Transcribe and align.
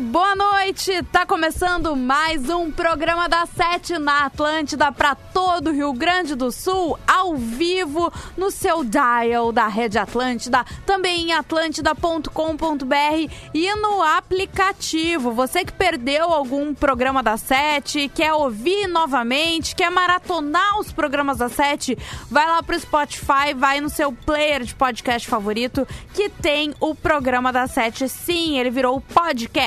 boa 0.00 0.36
noite! 0.36 1.02
Tá 1.10 1.26
começando 1.26 1.96
mais 1.96 2.48
um 2.48 2.70
programa 2.70 3.28
da 3.28 3.46
Sete 3.46 3.98
na 3.98 4.26
Atlântida 4.26 4.92
para 4.92 5.14
todo 5.14 5.70
o 5.70 5.72
Rio 5.72 5.92
Grande 5.92 6.34
do 6.34 6.52
Sul, 6.52 6.98
ao 7.06 7.36
vivo 7.36 8.12
no 8.36 8.50
seu 8.50 8.84
dial 8.84 9.50
da 9.50 9.66
Rede 9.66 9.98
Atlântida, 9.98 10.64
também 10.86 11.28
em 11.28 11.32
atlântida.com.br 11.32 13.32
e 13.52 13.74
no 13.76 14.02
aplicativo. 14.02 15.32
Você 15.32 15.64
que 15.64 15.72
perdeu 15.72 16.32
algum 16.32 16.74
programa 16.74 17.22
da 17.22 17.36
Sete, 17.36 18.08
quer 18.08 18.32
ouvir 18.32 18.86
novamente, 18.86 19.74
quer 19.74 19.90
maratonar 19.90 20.78
os 20.78 20.92
programas 20.92 21.38
da 21.38 21.48
Sete, 21.48 21.98
vai 22.30 22.46
lá 22.46 22.62
pro 22.62 22.78
Spotify, 22.78 23.54
vai 23.56 23.80
no 23.80 23.88
seu 23.88 24.12
player 24.12 24.62
de 24.62 24.74
podcast 24.74 25.28
favorito 25.28 25.86
que 26.12 26.28
tem 26.28 26.74
o 26.78 26.94
programa 26.94 27.52
da 27.52 27.66
Sete. 27.66 28.08
Sim, 28.08 28.58
ele 28.58 28.70
virou 28.70 29.00
podcast. 29.00 29.63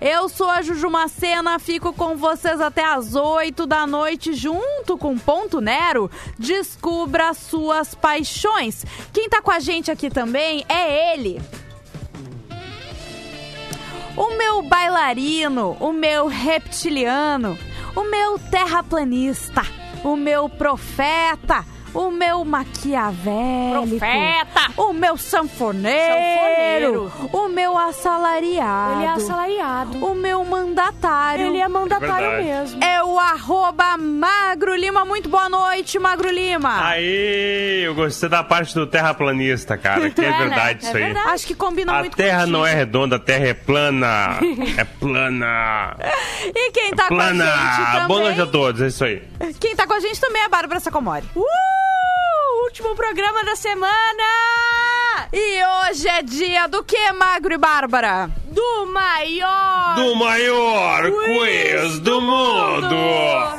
Eu 0.00 0.28
sou 0.28 0.48
a 0.48 0.62
Juju 0.62 0.88
Macena, 0.88 1.58
fico 1.58 1.92
com 1.92 2.16
vocês 2.16 2.60
até 2.60 2.84
as 2.84 3.14
8 3.14 3.66
da 3.66 3.86
noite, 3.86 4.32
junto 4.32 4.96
com 4.96 5.18
Ponto 5.18 5.60
Nero. 5.60 6.10
Descubra 6.38 7.34
suas 7.34 7.94
paixões. 7.94 8.84
Quem 9.12 9.28
tá 9.28 9.42
com 9.42 9.50
a 9.50 9.58
gente 9.58 9.90
aqui 9.90 10.08
também 10.08 10.64
é 10.68 11.14
ele. 11.14 11.40
O 14.16 14.36
meu 14.36 14.62
bailarino, 14.62 15.76
o 15.80 15.92
meu 15.92 16.28
reptiliano, 16.28 17.58
o 17.96 18.04
meu 18.04 18.38
terraplanista, 18.38 19.62
o 20.04 20.14
meu 20.14 20.48
profeta 20.48 21.73
o 21.94 22.10
meu 22.10 22.44
maquiavélico, 22.44 23.88
Profeta. 23.88 24.72
o 24.76 24.92
meu 24.92 25.16
sanfoneiro, 25.16 27.10
Sanfoneiro. 27.10 27.12
o 27.32 27.48
meu 27.48 27.78
assalariado, 27.78 28.94
Ele 28.96 29.04
é 29.04 29.08
assalariado. 29.10 30.04
o 30.04 30.14
meu 30.14 30.44
mandatário. 30.44 31.46
Ele 31.46 31.58
é 31.58 31.68
mandatário 31.68 32.26
É 32.26 32.42
mesmo. 32.42 32.82
É 32.84 33.02
o 33.04 33.18
arroba 33.18 33.96
Magro 33.96 34.74
Lima. 34.74 35.04
Muito 35.04 35.28
boa 35.28 35.48
noite, 35.48 35.98
Magro 35.98 36.30
Lima. 36.30 36.84
Aí, 36.88 37.82
eu 37.84 37.94
gostei 37.94 38.28
da 38.28 38.42
parte 38.42 38.74
do 38.74 38.86
terraplanista, 38.86 39.76
cara, 39.76 40.10
que 40.10 40.20
é, 40.20 40.24
É, 40.24 40.30
né? 40.30 40.38
verdade 40.38 40.78
É 40.84 40.88
isso 40.88 40.96
aí. 40.96 41.02
verdade. 41.04 41.28
Acho 41.30 41.46
que 41.46 41.54
combina 41.54 41.92
A 41.92 41.98
muito 42.00 42.16
terra 42.16 42.40
contigo. 42.40 42.58
não 42.58 42.66
é 42.66 42.74
redonda, 42.74 43.16
a 43.16 43.18
terra 43.20 43.46
é 43.46 43.54
plana. 43.54 44.38
é 44.76 44.84
plana. 44.84 45.96
E 46.54 46.70
quem 46.72 46.90
tá 46.92 47.08
com 47.08 47.14
a 47.20 47.28
gente 47.32 47.36
Plana. 47.38 47.92
também... 47.92 48.06
Boa 48.08 48.20
noite 48.20 48.40
a 48.40 48.46
todos, 48.46 48.82
é 48.82 48.86
isso 48.88 49.04
aí. 49.04 49.22
Quem 49.60 49.76
tá 49.76 49.86
com 49.86 49.94
a 49.94 50.00
gente 50.00 50.20
também 50.20 50.42
é 50.42 50.46
a 50.46 50.48
Bárbara 50.48 50.80
Sacomori. 50.80 51.24
Uh! 51.36 51.44
Último 52.74 52.96
programa 52.96 53.44
da 53.44 53.54
semana! 53.54 54.24
E 55.32 55.62
hoje 55.64 56.08
é 56.08 56.20
dia 56.22 56.66
do 56.66 56.82
que, 56.82 57.12
Magro 57.12 57.54
e 57.54 57.56
Bárbara? 57.56 58.28
Do 58.46 58.86
maior! 58.86 59.94
Do 59.94 60.16
maior 60.16 61.08
quiz 61.08 62.00
do 62.00 62.20
mundo. 62.20 62.96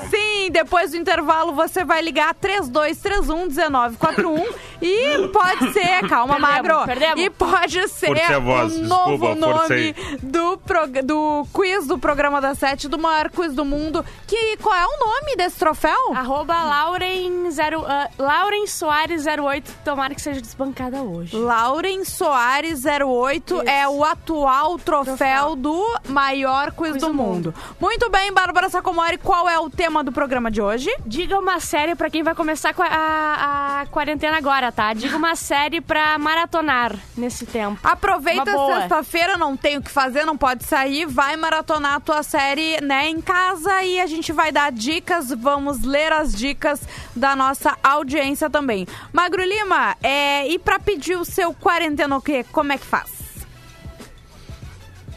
Sim, 0.09 0.24
depois 0.49 0.91
do 0.91 0.97
intervalo 0.97 1.53
você 1.53 1.83
vai 1.83 2.01
ligar 2.01 2.33
3231-1941 2.35 4.53
e 4.81 5.27
pode 5.29 5.73
ser, 5.73 6.07
calma, 6.07 6.35
Perdemos, 6.35 6.41
Magro, 6.41 6.85
perdemos. 6.85 7.21
e 7.23 7.29
pode 7.29 7.87
ser 7.87 8.39
voz, 8.39 8.73
o 8.73 8.79
desculpa, 8.79 8.87
novo 8.87 9.35
nome 9.35 9.59
forcei. 9.59 9.95
do, 10.21 10.59
do 11.03 11.47
quiz 11.53 11.87
do 11.87 11.97
programa 11.97 12.39
da 12.41 12.53
Sete, 12.55 12.87
do 12.87 12.97
maior 12.97 13.29
quiz 13.29 13.53
do 13.53 13.65
mundo. 13.65 14.05
Que, 14.27 14.57
qual 14.57 14.75
é 14.75 14.85
o 14.85 14.99
nome 14.99 15.35
desse 15.35 15.57
troféu? 15.57 16.13
Arroba 16.13 16.61
Lauren, 16.63 17.49
zero, 17.51 17.83
ah, 17.87 18.09
Lauren 18.17 18.67
Soares 18.67 19.25
08. 19.25 19.71
Tomara 19.83 20.13
que 20.13 20.21
seja 20.21 20.41
desbancada 20.41 21.01
hoje. 21.01 21.35
Lauren 21.35 22.03
Soares 22.05 22.83
08 22.85 23.55
Isso. 23.55 23.63
é 23.69 23.87
o 23.87 24.03
atual 24.03 24.77
troféu, 24.77 25.15
Troféu. 25.15 25.55
do 25.55 25.99
maior 26.09 26.71
quiz, 26.71 26.91
Quiz 26.91 27.01
do, 27.01 27.07
do 27.07 27.13
mundo. 27.13 27.53
Muito 27.79 28.09
bem, 28.09 28.31
Bárbara 28.31 28.69
Sacomori, 28.69 29.17
qual 29.17 29.49
é 29.49 29.57
o 29.57 29.69
tema 29.69 30.03
do 30.03 30.11
programa 30.11 30.34
de 30.51 30.61
hoje? 30.61 30.89
Diga 31.05 31.37
uma 31.39 31.59
série 31.59 31.95
pra 31.95 32.09
quem 32.09 32.21
vai 32.23 32.35
começar 32.35 32.73
com 32.73 32.83
a, 32.83 32.87
a- 32.87 33.81
a 33.81 33.85
quarentena 33.87 34.37
agora, 34.37 34.71
tá? 34.71 34.93
Diga 34.93 35.17
uma 35.17 35.35
série 35.35 35.81
pra 35.81 36.17
maratonar 36.17 36.95
nesse 37.17 37.45
tempo. 37.45 37.79
Aproveita 37.83 38.43
sexta-feira, 38.79 39.37
não 39.37 39.55
tem 39.57 39.77
o 39.77 39.81
que 39.81 39.89
fazer, 39.91 40.25
não 40.25 40.37
pode 40.37 40.63
sair, 40.65 41.05
vai 41.05 41.35
maratonar 41.35 41.95
a 41.95 41.99
tua 41.99 42.23
série, 42.23 42.79
né, 42.81 43.07
em 43.09 43.21
casa 43.21 43.83
e 43.83 43.99
a 43.99 44.05
gente 44.05 44.31
vai 44.31 44.51
dar 44.51 44.71
dicas, 44.71 45.29
vamos 45.29 45.83
ler 45.83 46.11
as 46.13 46.33
dicas 46.33 46.81
da 47.15 47.35
nossa 47.35 47.77
audiência 47.83 48.49
também. 48.49 48.87
Magro 49.11 49.43
Lima, 49.43 49.95
é, 50.03 50.47
e 50.47 50.59
pra 50.59 50.79
pedir 50.79 51.17
o 51.17 51.25
seu 51.25 51.53
quarentena 51.53 52.15
o 52.17 52.21
quê? 52.21 52.45
Como 52.51 52.71
é 52.71 52.77
que 52.77 52.85
faz? 52.85 53.09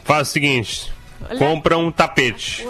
Faz 0.03 0.27
o 0.27 0.31
seguinte, 0.31 0.91
compra 1.37 1.77
um 1.77 1.91
tapete. 1.91 2.65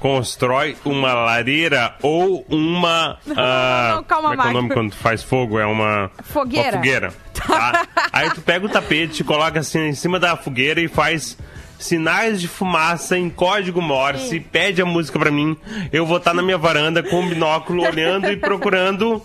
Constrói 0.00 0.76
uma 0.84 1.12
lareira 1.12 1.94
ou 2.02 2.44
uma. 2.48 3.18
ah, 3.36 3.92
não, 3.96 4.02
calma, 4.02 4.30
como 4.30 4.42
é 4.42 4.46
é 4.46 4.48
o 4.48 4.52
nome 4.54 4.70
quando 4.70 4.94
faz 4.94 5.22
fogo? 5.22 5.58
É 5.58 5.66
uma. 5.66 6.10
Fogueira. 6.24 6.68
Uma 6.70 6.76
fogueira. 6.78 7.12
tá? 7.34 7.86
Aí 8.10 8.30
tu 8.30 8.40
pega 8.40 8.64
o 8.64 8.68
tapete, 8.68 9.22
coloca 9.22 9.60
assim 9.60 9.88
em 9.88 9.94
cima 9.94 10.18
da 10.18 10.36
fogueira 10.36 10.80
e 10.80 10.88
faz 10.88 11.36
sinais 11.78 12.40
de 12.40 12.48
fumaça 12.48 13.16
em 13.18 13.28
código 13.28 13.80
Morse. 13.82 14.40
Pede 14.40 14.80
a 14.80 14.86
música 14.86 15.18
pra 15.18 15.30
mim. 15.30 15.56
Eu 15.92 16.06
vou 16.06 16.16
estar 16.16 16.34
na 16.34 16.42
minha 16.42 16.58
varanda 16.58 17.02
com 17.02 17.20
o 17.24 17.28
binóculo 17.28 17.82
olhando 17.86 18.30
e 18.30 18.36
procurando. 18.36 19.22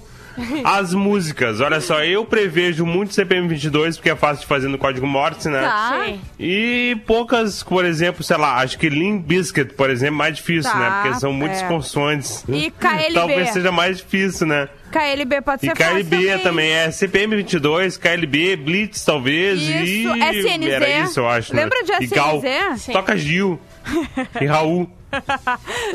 As 0.63 0.94
músicas, 0.94 1.62
olha 1.62 1.79
só, 1.79 2.03
eu 2.03 2.25
prevejo 2.25 2.85
muito 2.85 3.13
CPM 3.13 3.47
22 3.47 3.97
porque 3.97 4.09
é 4.09 4.16
fácil 4.16 4.41
de 4.41 4.47
fazer 4.47 4.68
no 4.68 4.78
código 4.78 5.06
Morse, 5.07 5.50
né? 5.50 5.62
Tá. 5.62 6.01
Sim. 6.06 6.19
E 6.40 6.97
poucas, 7.06 7.63
por 7.63 7.85
exemplo, 7.85 8.23
sei 8.23 8.38
lá, 8.38 8.56
acho 8.57 8.78
que 8.78 8.90
Limp 8.90 9.25
Biscuit, 9.25 9.73
por 9.73 9.90
exemplo, 9.90 10.16
é 10.16 10.18
mais 10.18 10.35
difícil, 10.35 10.72
Tá, 10.72 10.78
né? 10.79 11.00
Porque 11.03 11.19
são 11.19 11.31
muitas 11.34 11.62
é. 11.62 11.68
consoantes. 11.68 12.44
E 12.50 12.72
KLB? 12.72 13.13
Talvez 13.13 13.50
seja 13.51 13.72
mais 13.72 13.97
difícil, 13.97 14.47
né? 14.47 14.68
KLB 14.91 15.41
pode 15.41 15.66
E 15.66 15.69
ser 15.69 15.75
fácil 15.75 16.06
KLB 16.06 16.38
também. 16.40 16.72
é 16.72 16.90
CPM 16.91 17.35
22, 17.35 17.97
KLB, 17.97 18.56
Blitz 18.56 19.03
talvez 19.03 19.59
Isso, 19.62 20.16
e... 20.16 20.41
SNZ. 20.41 20.67
Era 20.69 20.90
isso, 21.03 21.19
eu 21.19 21.28
acho, 21.29 21.53
Lembra 21.56 21.79
né? 21.81 21.97
de 22.00 22.06
E 22.06 22.07
Gal. 22.07 22.38
SNZ? 22.38 22.81
Sim. 22.81 22.91
Toca 22.94 23.17
Gil 23.17 23.59
e 24.40 24.46
Raul. 24.46 24.90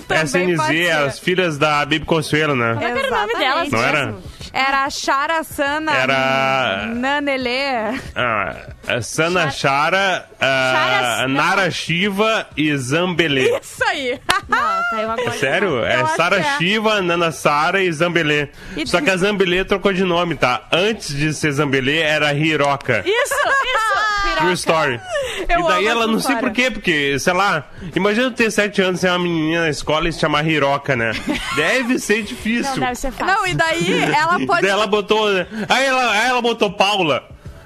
SNZ, 0.09 0.91
as 1.07 1.19
filhas 1.19 1.59
da 1.59 1.85
Bibi 1.85 2.05
Consuelo, 2.05 2.55
né? 2.55 2.75
Como 2.75 2.85
é 2.87 2.91
era 2.91 3.09
o 3.09 3.11
nome 3.11 3.35
delas? 3.35 3.71
Não 3.71 3.83
era? 3.83 4.07
mesmo? 4.07 4.19
Era 4.19 4.30
a 4.53 4.91
Chara 4.91 5.43
Sana 5.45 5.93
Era- 5.95 6.87
Nanelê. 6.95 7.99
Ah, 8.17 8.57
a 8.87 9.01
Sana 9.03 9.51
Chara, 9.51 10.27
ah, 10.41 10.73
Chara- 10.75 11.29
não. 11.29 11.35
Nara 11.37 11.71
Shiva 11.71 12.47
e 12.57 12.77
Zambelê. 12.77 13.59
Isso 13.61 13.85
aí. 13.85 14.21
Não, 14.49 14.59
tá 14.59 14.85
aí 14.95 15.05
uma 15.05 15.17
coisa. 15.17 15.33
Sério? 15.39 15.85
É 15.85 16.05
Sara 16.17 16.39
é. 16.41 16.59
Shiva, 16.59 17.01
Nana 17.01 17.31
Sara 17.31 17.83
e 17.83 17.93
Zambelê. 17.93 18.49
E 18.77 18.87
Só 18.87 19.01
que 19.01 19.11
a 19.11 19.17
Zambelê 19.17 19.65
trocou 19.65 19.93
de 19.93 20.03
nome, 20.05 20.35
tá? 20.35 20.63
Antes 20.73 21.15
de 21.15 21.33
ser 21.33 21.53
Zambelê, 21.53 21.99
era 21.99 22.33
Hiroka. 22.35 23.03
Isso, 23.07 23.35
isso! 23.35 23.91
True 24.39 24.53
Story. 24.55 25.01
Eu 25.49 25.61
e 25.61 25.63
daí 25.69 25.87
ela, 25.87 26.07
não 26.07 26.19
sei 26.19 26.35
história. 26.35 26.41
por 26.41 26.53
quê, 26.53 26.71
porque, 26.71 27.19
sei 27.19 27.33
lá, 27.33 27.65
imagina 27.95 28.31
tu 28.31 28.37
ter 28.37 28.51
sete 28.51 28.81
anos 28.81 29.01
e 29.01 29.03
ser 29.03 29.09
uma 29.09 29.19
menininha 29.19 29.63
na 29.63 29.69
escola 29.69 30.09
e 30.09 30.13
se 30.13 30.21
chamar 30.21 30.47
Hiroka, 30.47 30.97
né? 30.97 31.13
Deve 31.57 31.99
ser 31.99 32.23
difícil. 32.23 32.71
Não 32.73 32.79
deve 32.81 32.95
ser 32.95 33.11
fácil. 33.13 33.27
Não, 33.35 33.47
e 33.47 33.55
daí 33.55 34.03
ela 34.15 34.39
pode. 34.47 34.63
Daí 34.63 34.71
ela 34.71 34.87
botou. 34.87 35.27
Aí 35.69 35.85
ela, 35.85 36.11
aí 36.13 36.29
ela 36.29 36.43
botou 36.43 36.71
Paula. 36.73 37.23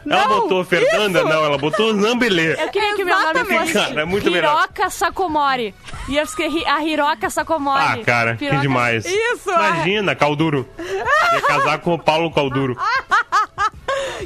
ela 0.08 0.28
Não, 0.28 0.40
botou 0.40 0.64
Fernanda? 0.64 1.20
isso. 1.20 1.28
Não, 1.28 1.44
ela 1.44 1.56
botou 1.58 1.94
Zambelê. 2.00 2.52
Eu 2.60 2.68
queria 2.68 2.94
que 2.94 3.04
meu 3.04 3.18
nome 3.20 3.44
fosse 3.44 3.72
Cara, 3.72 4.02
é 4.02 4.04
muito 4.04 4.30
melhor. 4.30 4.54
Hiroka 4.58 4.90
Sakomori. 4.90 5.74
E 6.08 6.16
eu 6.16 6.24
escrevi 6.24 6.64
a 6.66 6.82
Hiroka 6.84 7.30
Sakomori. 7.30 8.00
Ah, 8.00 8.04
cara, 8.04 8.32
que 8.32 8.40
Piroca- 8.40 8.60
demais. 8.60 9.04
Isso, 9.06 9.50
Imagina, 9.50 10.14
Calduro. 10.14 10.68
Ia 10.78 11.40
casar 11.42 11.78
com 11.78 11.94
o 11.94 11.98
Paulo 11.98 12.30
Calduro. 12.30 12.76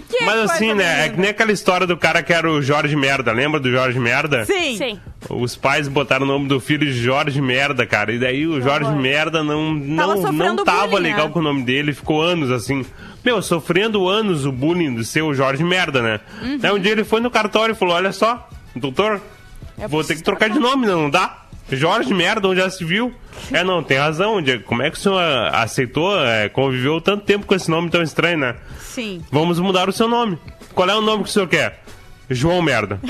Que 0.01 0.25
Mas 0.25 0.51
assim, 0.51 0.75
né? 0.75 1.07
É 1.07 1.09
que 1.09 1.21
nem 1.21 1.31
aquela 1.31 1.53
história 1.53 1.87
do 1.87 1.97
cara 1.97 2.23
que 2.23 2.33
era 2.33 2.51
o 2.51 2.61
Jorge 2.63 2.95
Merda. 2.97 3.33
Lembra 3.33 3.59
do 3.59 3.71
Jorge 3.71 3.99
Merda? 3.99 4.45
Sim. 4.45 4.77
Sim. 4.77 5.01
Os 5.29 5.57
pais 5.57 5.89
botaram 5.89 6.25
o 6.25 6.29
nome 6.29 6.49
do 6.49 6.61
filho 6.61 6.87
de 6.87 6.93
Jorge 6.93 7.41
Merda, 7.41 7.87
cara. 7.87 8.13
E 8.13 8.19
daí 8.19 8.47
o 8.47 8.61
Jorge 8.61 8.89
horror. 8.89 9.01
Merda 9.01 9.43
não, 9.43 9.73
não, 9.73 10.23
sofrendo 10.23 10.57
não 10.57 10.65
tava 10.65 10.89
bullying, 10.89 11.03
legal 11.03 11.27
né? 11.27 11.33
com 11.33 11.39
o 11.41 11.43
nome 11.43 11.63
dele. 11.63 11.93
Ficou 11.93 12.23
anos 12.23 12.51
assim. 12.51 12.85
Meu, 13.25 13.43
sofrendo 13.43 14.09
anos 14.09 14.47
o 14.47 14.53
bullying 14.53 14.95
do 14.95 15.05
seu 15.05 15.35
Jorge 15.35 15.65
Merda, 15.65 16.03
né? 16.03 16.21
Uhum. 16.43 16.59
Aí 16.63 16.73
um 16.73 16.79
dia 16.79 16.93
ele 16.93 17.05
foi 17.05 17.21
no 17.21 17.31
cartório 17.31 17.73
e 17.73 17.77
falou: 17.77 17.95
Olha 17.95 18.13
só, 18.13 18.49
doutor, 18.75 19.21
vou 19.89 20.05
ter 20.05 20.17
que 20.17 20.23
trocar 20.23 20.49
de 20.49 20.59
nome, 20.59 20.87
não 20.87 21.11
dá? 21.11 21.48
Jorge 21.71 22.15
Merda, 22.15 22.49
onde 22.49 22.61
já 22.61 22.71
se 22.71 22.85
viu? 22.85 23.15
É, 23.53 23.63
não, 23.63 23.83
tem 23.83 23.99
razão. 23.99 24.41
Diego. 24.41 24.65
Como 24.65 24.83
é 24.83 24.91
que 24.91 24.97
o 24.97 25.01
senhor 25.01 25.21
ah, 25.21 25.63
aceitou, 25.63 26.19
é, 26.25 26.49
conviveu 26.49 27.01
tanto 27.01 27.25
tempo 27.25 27.47
com 27.47 27.55
esse 27.55 27.71
nome 27.71 27.91
tão 27.91 28.03
estranho, 28.03 28.39
né? 28.39 28.57
Sim. 28.81 29.23
Vamos 29.31 29.61
mudar 29.61 29.89
o 29.89 29.93
seu 29.93 30.09
nome. 30.09 30.39
Qual 30.75 30.89
é 30.89 30.95
o 30.95 31.01
nome 31.01 31.25
que 31.25 31.31
o 31.31 31.33
senhor 31.33 31.49
quer? 31.49 31.83
João 32.31 32.63
Merda. 32.63 33.01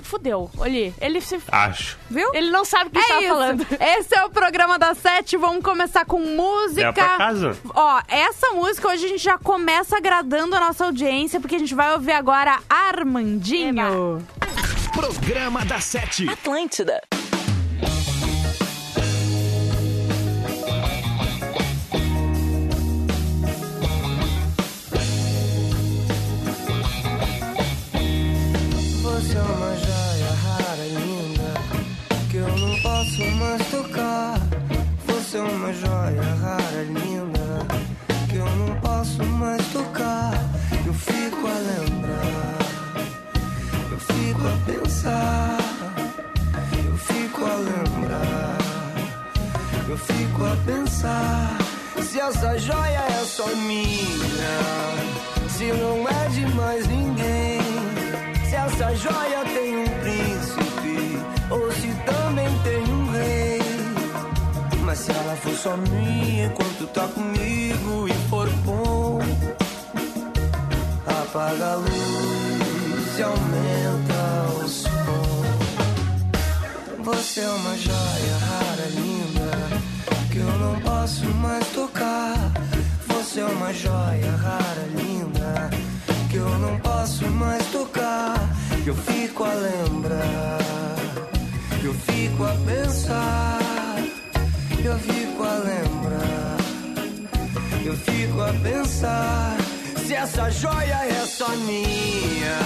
Fudeu. 0.02 0.50
Olha, 0.58 0.94
ele 1.02 1.20
se... 1.20 1.40
Acho. 1.52 1.98
Viu? 2.10 2.34
Ele 2.34 2.50
não 2.50 2.64
sabe 2.64 2.88
o 2.88 2.92
que 2.92 2.98
é 2.98 3.02
está 3.02 3.22
falando. 3.22 3.68
Esse 3.80 4.16
é 4.18 4.24
o 4.24 4.30
programa 4.30 4.80
da 4.80 4.96
Sete. 4.96 5.36
Vamos 5.36 5.64
começar 5.64 6.06
com 6.06 6.20
música. 6.20 6.88
É 6.88 6.92
pra 6.94 7.18
casa? 7.18 7.58
Ó, 7.74 8.02
essa 8.08 8.52
música 8.52 8.88
hoje 8.88 9.06
a 9.06 9.10
gente 9.10 9.24
já 9.24 9.38
começa 9.38 9.98
agradando 9.98 10.56
a 10.56 10.60
nossa 10.60 10.86
audiência, 10.86 11.40
porque 11.40 11.56
a 11.56 11.60
gente 11.60 11.76
vai 11.76 11.92
ouvir 11.94 12.14
agora 12.14 12.60
Armandinho. 12.70 14.26
Programa 14.96 15.66
da 15.66 15.80
Sete. 15.80 16.30
Atlântida. 16.30 17.02
Mais 33.22 33.62
tocar. 33.70 34.40
Você 35.06 35.38
é 35.38 35.42
uma 35.42 35.72
joia 35.74 36.24
rara, 36.42 36.84
linda, 36.84 37.66
que 38.30 38.38
eu 38.38 38.46
não 38.56 38.76
posso 38.80 39.24
mais 39.24 39.66
tocar. 39.68 40.34
Eu 40.86 40.94
fico 40.94 41.48
a 41.48 41.58
lembrar, 41.72 42.58
eu 43.92 44.00
fico 44.00 44.48
a 44.48 44.58
pensar, 44.66 45.58
eu 46.86 46.98
fico 46.98 47.46
a 47.46 47.56
lembrar, 47.56 48.58
eu 49.88 49.98
fico 49.98 50.46
a 50.46 50.56
pensar. 50.66 51.58
Se 52.02 52.20
essa 52.20 52.58
joia 52.58 53.04
é 53.20 53.26
só 53.26 53.48
minha, 53.48 54.60
se 55.50 55.66
não 55.74 56.08
é 56.08 56.30
de 56.30 56.46
mais 56.56 56.88
ninguém. 56.88 57.62
Se 58.50 58.56
essa 58.56 58.96
joia 58.96 59.44
tem 59.54 59.78
um 59.78 60.03
Mas 64.94 65.00
se 65.00 65.12
ela 65.12 65.36
for 65.38 65.56
só 65.56 65.76
minha 65.76 66.46
enquanto 66.46 66.86
tá 66.94 67.08
comigo 67.08 68.08
e 68.08 68.14
for 68.30 68.48
bom, 68.64 69.20
apaga 71.08 71.72
a 71.72 71.76
luz 71.78 73.18
e 73.18 73.24
aumenta 73.24 74.64
o 74.64 74.70
som. 74.70 75.46
Você 77.06 77.40
é 77.40 77.50
uma 77.50 77.76
joia 77.76 78.38
rara, 78.38 78.88
linda, 78.92 79.52
que 80.32 80.38
eu 80.38 80.60
não 80.60 80.80
posso 80.82 81.26
mais 81.26 81.68
tocar. 81.70 82.52
Você 83.08 83.40
é 83.40 83.46
uma 83.46 83.74
joia 83.74 84.32
rara, 84.44 84.88
linda, 84.96 85.72
que 86.30 86.38
eu 86.38 86.60
não 86.60 86.78
posso 86.82 87.26
mais 87.32 87.66
tocar. 87.72 88.36
Eu 88.86 88.94
fico 88.94 89.44
a 89.44 89.54
lembrar, 89.56 90.60
eu 91.84 91.96
fico 91.96 92.44
a 92.44 92.56
pensar, 92.64 93.73
eu 94.86 95.00
fico 95.00 95.44
a 95.44 95.56
lembrar, 95.56 96.58
eu 97.86 97.96
fico 97.96 98.42
a 98.42 98.54
pensar. 98.62 99.58
Se 100.06 100.14
essa 100.14 100.50
joia 100.50 101.06
é 101.06 101.26
só 101.26 101.50
minha, 101.50 102.58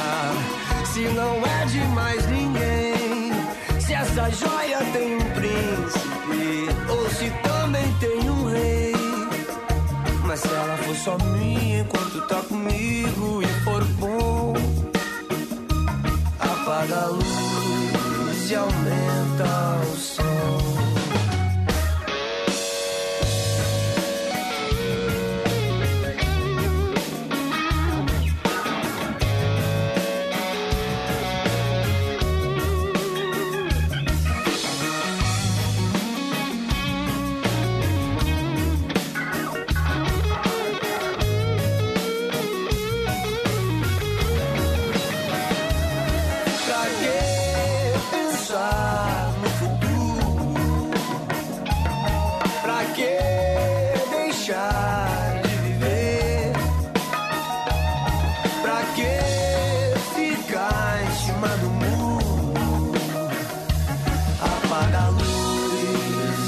se 0.86 1.02
não 1.10 1.46
é 1.46 1.66
de 1.66 1.80
mais 1.96 2.26
ninguém. 2.28 3.32
Se 3.80 3.94
essa 3.94 4.30
joia 4.32 4.80
tem 4.92 5.16
um 5.16 5.30
príncipe, 5.32 6.68
ou 6.90 7.10
se 7.10 7.30
também 7.44 7.94
tem 8.00 8.30
um 8.30 8.50
rei. 8.50 8.94
Mas 10.26 10.40
se 10.40 10.48
ela 10.48 10.78
for 10.78 10.96
só 10.96 11.18
minha 11.38 11.82
enquanto 11.82 12.28
tá 12.28 12.42
comigo 12.42 13.42
e 13.44 13.48
for 13.64 13.84
bom, 14.00 14.54
apaga 16.40 17.04
a 17.04 17.08
luz 17.08 18.52
e 18.52 18.56
aumenta 18.56 19.80
o 19.94 19.98
som. 19.98 20.87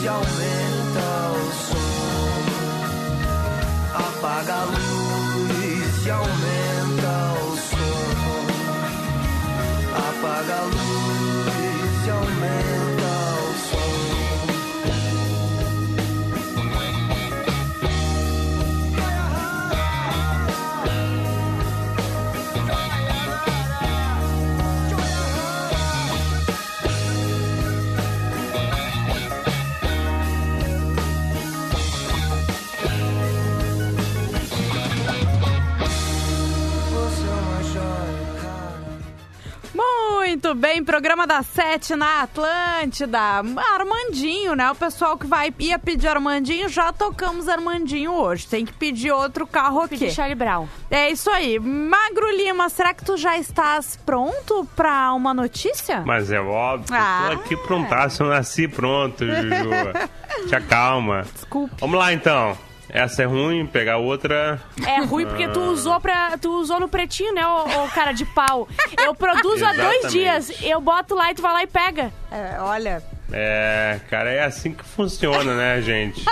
E 0.03 0.08
aumenta 0.08 1.32
o 1.36 1.51
som. 1.68 1.79
Apaga 3.96 4.53
a 4.53 4.63
luz 4.65 6.06
e 6.06 6.10
aumenta 6.12 6.59
Muito 40.50 40.62
bem, 40.62 40.84
programa 40.84 41.27
da 41.27 41.44
Sete 41.44 41.96
na 41.96 42.24
Atlântida. 42.24 43.20
Armandinho, 43.20 44.56
né? 44.56 44.72
O 44.72 44.75
pessoal 44.75 45.15
que 45.15 45.27
vai 45.27 45.53
ia 45.60 45.77
pedir 45.77 46.08
Armandinho, 46.08 46.68
já 46.68 46.91
tocamos 46.91 47.48
Armandinho 47.48 48.13
hoje. 48.13 48.48
Tem 48.48 48.65
que 48.65 48.74
pedir 48.74 49.12
outro 49.12 49.46
carro 49.46 49.82
aqui. 49.82 49.96
Pedir 50.00 50.12
Charlie 50.12 50.34
Brown. 50.34 50.68
É 50.89 51.12
isso 51.12 51.29
aí. 51.29 51.60
Magro 51.60 52.36
Lima, 52.36 52.68
será 52.68 52.96
que 52.96 53.06
tu 53.06 53.15
já 53.15 53.38
estás 53.38 53.96
pronto 54.03 54.68
pra 54.75 55.13
uma 55.13 55.36
notícia? 55.36 56.01
Mas 56.03 56.32
é 56.32 56.39
óbvio, 56.41 56.96
Ah. 56.98 57.25
tô 57.27 57.34
aqui 57.41 57.56
prontaço, 57.56 58.24
eu 58.24 58.29
nasci 58.29 58.68
pronto, 58.68 59.24
Juju. 59.27 59.70
Te 60.50 60.56
acalma. 60.56 61.27
Desculpe. 61.32 61.75
Vamos 61.79 62.00
lá 62.00 62.12
então. 62.12 62.58
Essa 62.89 63.24
é 63.24 63.25
ruim, 63.25 63.65
pegar 63.67 63.98
outra. 63.98 64.60
É 64.86 65.01
ruim 65.01 65.25
porque 65.25 65.48
tu 65.50 65.60
usou 65.62 66.00
pra. 66.01 66.38
Tu 66.38 66.50
usou 66.50 66.79
no 66.79 66.89
pretinho, 66.89 67.34
né, 67.34 67.46
ô, 67.46 67.84
ô 67.84 67.88
cara 67.89 68.12
de 68.12 68.25
pau? 68.25 68.67
Eu 69.03 69.13
produzo 69.13 69.63
há 69.65 69.74
dois 69.74 70.12
dias. 70.12 70.51
Eu 70.63 70.81
boto 70.81 71.13
lá 71.15 71.31
e 71.31 71.36
tu 71.36 71.41
vai 71.41 71.53
lá 71.53 71.63
e 71.63 71.67
pega. 71.67 72.12
É, 72.31 72.58
olha. 72.60 73.03
É, 73.32 74.00
cara, 74.10 74.32
é 74.32 74.44
assim 74.44 74.74
que 74.74 74.84
funciona, 74.84 75.56
né, 75.56 75.82
gente? 75.82 76.24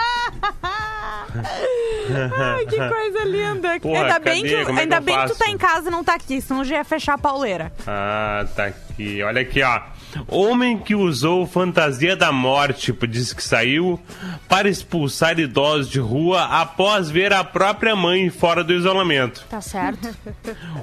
Ai, 2.38 2.66
que 2.66 2.78
coisa 2.78 3.24
linda. 3.26 3.80
Porra, 3.80 4.02
ainda 4.04 4.20
bem, 4.20 4.42
cadê? 4.42 4.58
que, 4.58 4.66
Como 4.66 4.72
é 4.72 4.76
que 4.76 4.82
ainda 4.82 4.96
eu 4.96 5.02
bem 5.02 5.18
que 5.20 5.28
tu 5.28 5.38
tá 5.38 5.50
em 5.50 5.58
casa 5.58 5.88
e 5.88 5.92
não 5.92 6.04
tá 6.04 6.16
aqui, 6.16 6.42
senão 6.42 6.64
já 6.64 6.78
ia 6.78 6.84
fechar 6.84 7.14
a 7.14 7.18
pauleira. 7.18 7.72
Ah, 7.86 8.46
tá 8.56 8.66
aqui. 8.66 9.22
Olha 9.22 9.42
aqui, 9.42 9.62
ó. 9.62 9.82
Homem 10.28 10.80
que 10.80 10.96
usou 10.96 11.46
fantasia 11.46 12.16
da 12.16 12.32
morte, 12.32 12.96
diz 13.08 13.34
que 13.34 13.44
saiu, 13.44 14.00
para 14.48 14.70
expulsar 14.70 15.38
idosos 15.40 15.90
de 15.90 16.00
rua 16.00 16.46
após 16.46 17.10
ver 17.10 17.34
a 17.34 17.44
própria 17.44 17.96
mãe 17.96 18.30
fora 18.30 18.64
do 18.64 18.74
isolamento. 18.74 19.46
Tá 19.50 19.62
certo. 19.62 20.16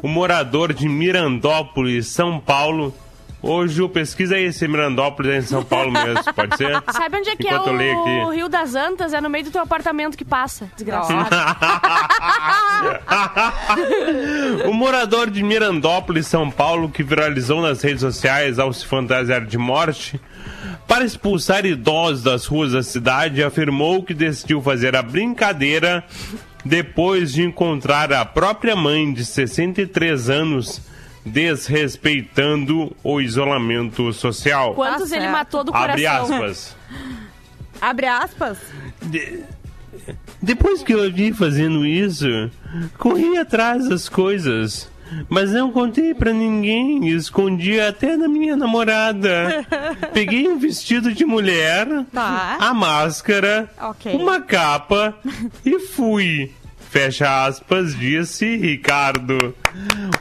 O 0.02 0.08
morador 0.08 0.72
de 0.72 0.88
Mirandópolis, 0.88 2.08
São 2.08 2.38
Paulo. 2.38 2.94
Hoje 3.46 3.82
o 3.82 3.90
pesquisa 3.90 4.36
aí 4.36 4.50
se 4.50 4.66
Mirandópolis 4.66 5.32
é 5.32 5.36
em 5.36 5.42
São 5.42 5.62
Paulo 5.62 5.92
mesmo, 5.92 6.32
pode 6.32 6.56
ser? 6.56 6.72
Sabe 6.90 7.18
onde 7.18 7.28
é 7.28 7.36
que 7.36 7.46
Enquanto 7.46 7.68
eu 7.68 7.78
é 7.78 7.94
o 7.94 8.00
aqui. 8.00 8.36
Rio 8.36 8.48
das 8.48 8.74
Antas? 8.74 9.12
É 9.12 9.20
no 9.20 9.28
meio 9.28 9.44
do 9.44 9.50
teu 9.50 9.60
apartamento 9.60 10.16
que 10.16 10.24
passa. 10.24 10.66
Desgraçado. 10.74 11.28
O 14.66 14.72
morador 14.72 15.30
de 15.30 15.42
Mirandópolis, 15.42 16.26
São 16.26 16.50
Paulo, 16.50 16.88
que 16.88 17.02
viralizou 17.02 17.60
nas 17.60 17.82
redes 17.82 18.00
sociais 18.00 18.58
ao 18.58 18.72
se 18.72 18.86
fantasiar 18.86 19.44
de 19.44 19.58
morte, 19.58 20.18
para 20.86 21.04
expulsar 21.04 21.66
idosos 21.66 22.22
das 22.22 22.46
ruas 22.46 22.72
da 22.72 22.82
cidade, 22.82 23.42
afirmou 23.42 24.02
que 24.02 24.14
decidiu 24.14 24.62
fazer 24.62 24.96
a 24.96 25.02
brincadeira 25.02 26.04
depois 26.64 27.32
de 27.32 27.42
encontrar 27.42 28.12
a 28.12 28.24
própria 28.24 28.74
mãe 28.74 29.12
de 29.12 29.24
63 29.24 30.30
anos 30.30 30.80
desrespeitando 31.24 32.94
o 33.02 33.20
isolamento 33.20 34.12
social. 34.12 34.74
Quantos 34.74 35.10
Tá 35.10 35.16
ele 35.16 35.28
matou 35.28 35.64
do 35.64 35.72
coração? 35.72 35.92
Abre 35.92 36.06
aspas. 36.06 36.76
Abre 37.80 38.06
aspas. 38.06 38.58
De- 39.02 39.40
Depois 40.40 40.82
que 40.82 40.92
eu 40.92 41.10
vi 41.12 41.32
fazendo 41.32 41.84
isso, 41.86 42.26
corri 42.98 43.36
atrás 43.38 43.88
das 43.88 44.08
coisas. 44.08 44.90
Mas 45.28 45.52
não 45.52 45.70
contei 45.70 46.12
pra 46.14 46.32
ninguém, 46.32 47.08
escondi 47.08 47.78
até 47.78 48.16
da 48.16 48.26
minha 48.26 48.56
namorada. 48.56 49.64
Peguei 50.12 50.48
um 50.48 50.58
vestido 50.58 51.12
de 51.12 51.24
mulher, 51.24 51.86
Tá. 52.12 52.56
a 52.58 52.72
máscara, 52.74 53.70
Ok. 53.80 54.12
uma 54.14 54.40
capa 54.40 55.14
e 55.64 55.78
fui. 55.80 56.52
Fecha 56.94 57.44
aspas, 57.44 57.98
disse 57.98 58.56
Ricardo. 58.56 59.52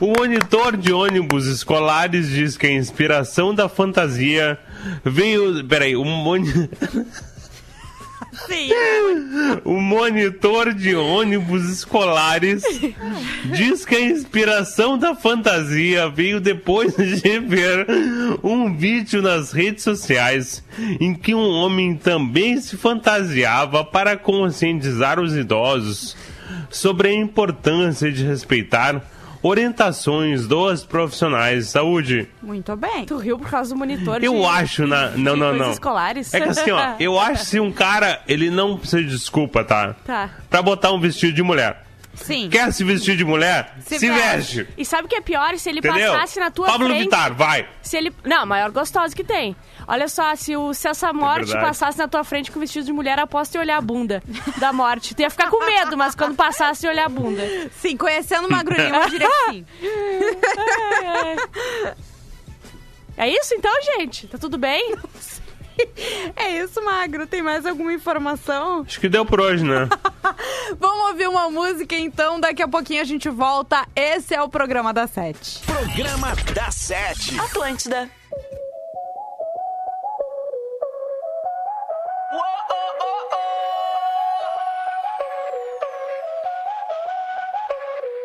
O 0.00 0.08
monitor 0.08 0.76
de 0.76 0.92
ônibus 0.92 1.46
escolares 1.46 2.28
diz 2.28 2.56
que 2.56 2.66
a 2.66 2.72
inspiração 2.72 3.54
da 3.54 3.68
fantasia 3.68 4.58
veio. 5.04 5.64
Peraí, 5.68 5.94
o 5.94 6.04
moni... 6.04 6.50
Sim. 8.48 8.70
O 9.64 9.80
monitor 9.80 10.74
de 10.74 10.96
ônibus 10.96 11.64
escolares 11.70 12.62
diz 13.44 13.84
que 13.84 13.94
a 13.94 14.00
inspiração 14.00 14.98
da 14.98 15.14
fantasia 15.14 16.08
veio 16.08 16.40
depois 16.40 16.94
de 16.96 17.38
ver 17.38 17.86
um 18.42 18.76
vídeo 18.76 19.22
nas 19.22 19.52
redes 19.52 19.84
sociais 19.84 20.64
em 21.00 21.14
que 21.14 21.34
um 21.34 21.48
homem 21.48 21.96
também 21.96 22.60
se 22.60 22.76
fantasiava 22.76 23.84
para 23.84 24.16
conscientizar 24.16 25.20
os 25.20 25.34
idosos 25.36 26.16
sobre 26.74 27.08
a 27.08 27.14
importância 27.14 28.10
de 28.10 28.24
respeitar 28.24 29.02
orientações 29.42 30.46
dos 30.46 30.84
profissionais 30.84 31.66
de 31.66 31.70
saúde. 31.70 32.28
Muito 32.42 32.74
bem. 32.76 33.04
Tu 33.04 33.16
riu 33.18 33.38
por 33.38 33.50
causa 33.50 33.74
do 33.74 33.78
monitor 33.78 34.18
de, 34.18 34.26
Eu 34.26 34.46
acho 34.48 34.86
na. 34.86 35.10
Não, 35.10 35.34
de 35.34 35.40
não, 35.40 35.54
não. 35.54 35.70
escolares? 35.70 36.32
É 36.32 36.40
que 36.40 36.48
assim, 36.48 36.70
ó, 36.70 36.94
eu 36.98 37.18
acho 37.20 37.44
se 37.44 37.60
um 37.60 37.70
cara, 37.70 38.22
ele 38.26 38.48
não 38.50 38.78
precisa 38.78 39.02
de 39.02 39.10
desculpa, 39.10 39.62
tá? 39.62 39.94
Tá. 40.04 40.30
Pra 40.48 40.62
botar 40.62 40.92
um 40.92 41.00
vestido 41.00 41.34
de 41.34 41.42
mulher. 41.42 41.84
Sim. 42.14 42.48
Quer 42.48 42.72
se 42.72 42.84
vestir 42.84 43.16
de 43.16 43.24
mulher? 43.24 43.74
Se 43.80 43.98
Se, 43.98 44.10
veste. 44.10 44.56
veste. 44.58 44.68
E 44.76 44.84
sabe 44.84 45.06
o 45.06 45.08
que 45.08 45.16
é 45.16 45.20
pior? 45.20 45.56
Se 45.58 45.68
ele 45.68 45.80
Entendeu? 45.80 46.12
passasse 46.12 46.40
na 46.40 46.50
tua 46.50 46.66
Pablo 46.66 46.86
frente... 46.86 47.04
Vittar, 47.04 47.34
vai. 47.34 47.68
Se 47.82 47.96
ele... 47.96 48.12
Não, 48.24 48.42
a 48.42 48.46
maior 48.46 48.70
gostosa 48.70 49.14
que 49.14 49.24
tem. 49.24 49.54
Olha 49.86 50.08
só, 50.08 50.34
se, 50.34 50.56
o, 50.56 50.72
se 50.72 50.88
essa 50.88 51.12
morte 51.12 51.46
verdade. 51.46 51.66
passasse 51.66 51.98
na 51.98 52.08
tua 52.08 52.24
frente 52.24 52.50
com 52.50 52.58
vestido 52.60 52.86
de 52.86 52.92
mulher, 52.92 53.18
aposto 53.18 53.56
em 53.56 53.58
olhar 53.58 53.76
a 53.76 53.80
bunda 53.80 54.22
da 54.58 54.72
morte. 54.72 55.14
Tu 55.14 55.22
ia 55.22 55.30
ficar 55.30 55.50
com 55.50 55.64
medo, 55.64 55.96
mas 55.96 56.14
quando 56.14 56.34
passasse, 56.34 56.86
olhar 56.86 57.06
a 57.06 57.08
bunda. 57.08 57.42
Sim, 57.80 57.96
conhecendo 57.96 58.48
o 58.48 58.50
Magro 58.50 58.74
Lima, 58.74 58.96
eu 58.98 59.10
diria 59.10 59.28
que 59.28 59.52
sim. 59.52 59.66
É 63.16 63.28
isso 63.28 63.54
então, 63.54 63.72
gente? 63.96 64.26
Tá 64.26 64.38
tudo 64.38 64.58
bem? 64.58 64.96
É 66.36 66.50
isso, 66.62 66.82
Magro. 66.84 67.26
Tem 67.26 67.42
mais 67.42 67.64
alguma 67.66 67.92
informação? 67.92 68.84
Acho 68.86 69.00
que 69.00 69.08
deu 69.08 69.24
por 69.24 69.40
hoje, 69.40 69.64
né? 69.64 69.88
Vamos 70.78 71.08
ouvir 71.10 71.28
uma 71.28 71.48
música 71.50 71.94
então, 71.96 72.40
daqui 72.40 72.62
a 72.62 72.68
pouquinho 72.68 73.00
a 73.00 73.04
gente 73.04 73.28
volta. 73.28 73.86
Esse 73.94 74.34
é 74.34 74.42
o 74.42 74.48
programa 74.48 74.92
da 74.92 75.06
Sete. 75.06 75.60
Programa 75.64 76.34
da 76.54 76.70
Sete. 76.70 77.38
Atlântida. 77.38 78.10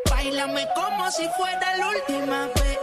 Báilame 0.10 0.68
como 0.76 1.12
si 1.12 1.28
fuera 1.38 1.76
la 1.78 1.88
última 1.90 2.48
vez 2.56 2.69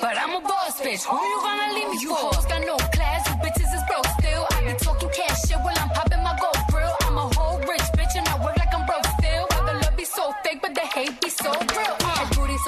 But 0.00 0.16
I'm 0.16 0.34
a 0.36 0.40
boss 0.40 0.80
bitch. 0.80 1.04
Who 1.04 1.16
you 1.16 1.40
gonna 1.40 1.74
leave 1.74 1.90
me 1.90 1.98
you 2.00 2.08
for? 2.10 2.32
hoes 2.32 2.46
got 2.46 2.62
no 2.66 2.76
class, 2.94 3.28
you 3.28 3.34
bitches 3.42 3.70
is 3.74 3.82
broke 3.88 4.06
still. 4.18 4.46
I 4.50 4.62
be 4.62 4.72
talking 4.78 5.10
cash 5.10 5.33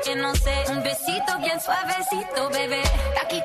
Que 0.00 0.16
no 0.16 0.34
sé. 0.34 0.64
Un 0.68 0.82
besito 0.82 1.38
bien 1.38 1.60
suavecito, 1.60 2.48
bebé. 2.50 2.82
Taqui, 3.14 3.42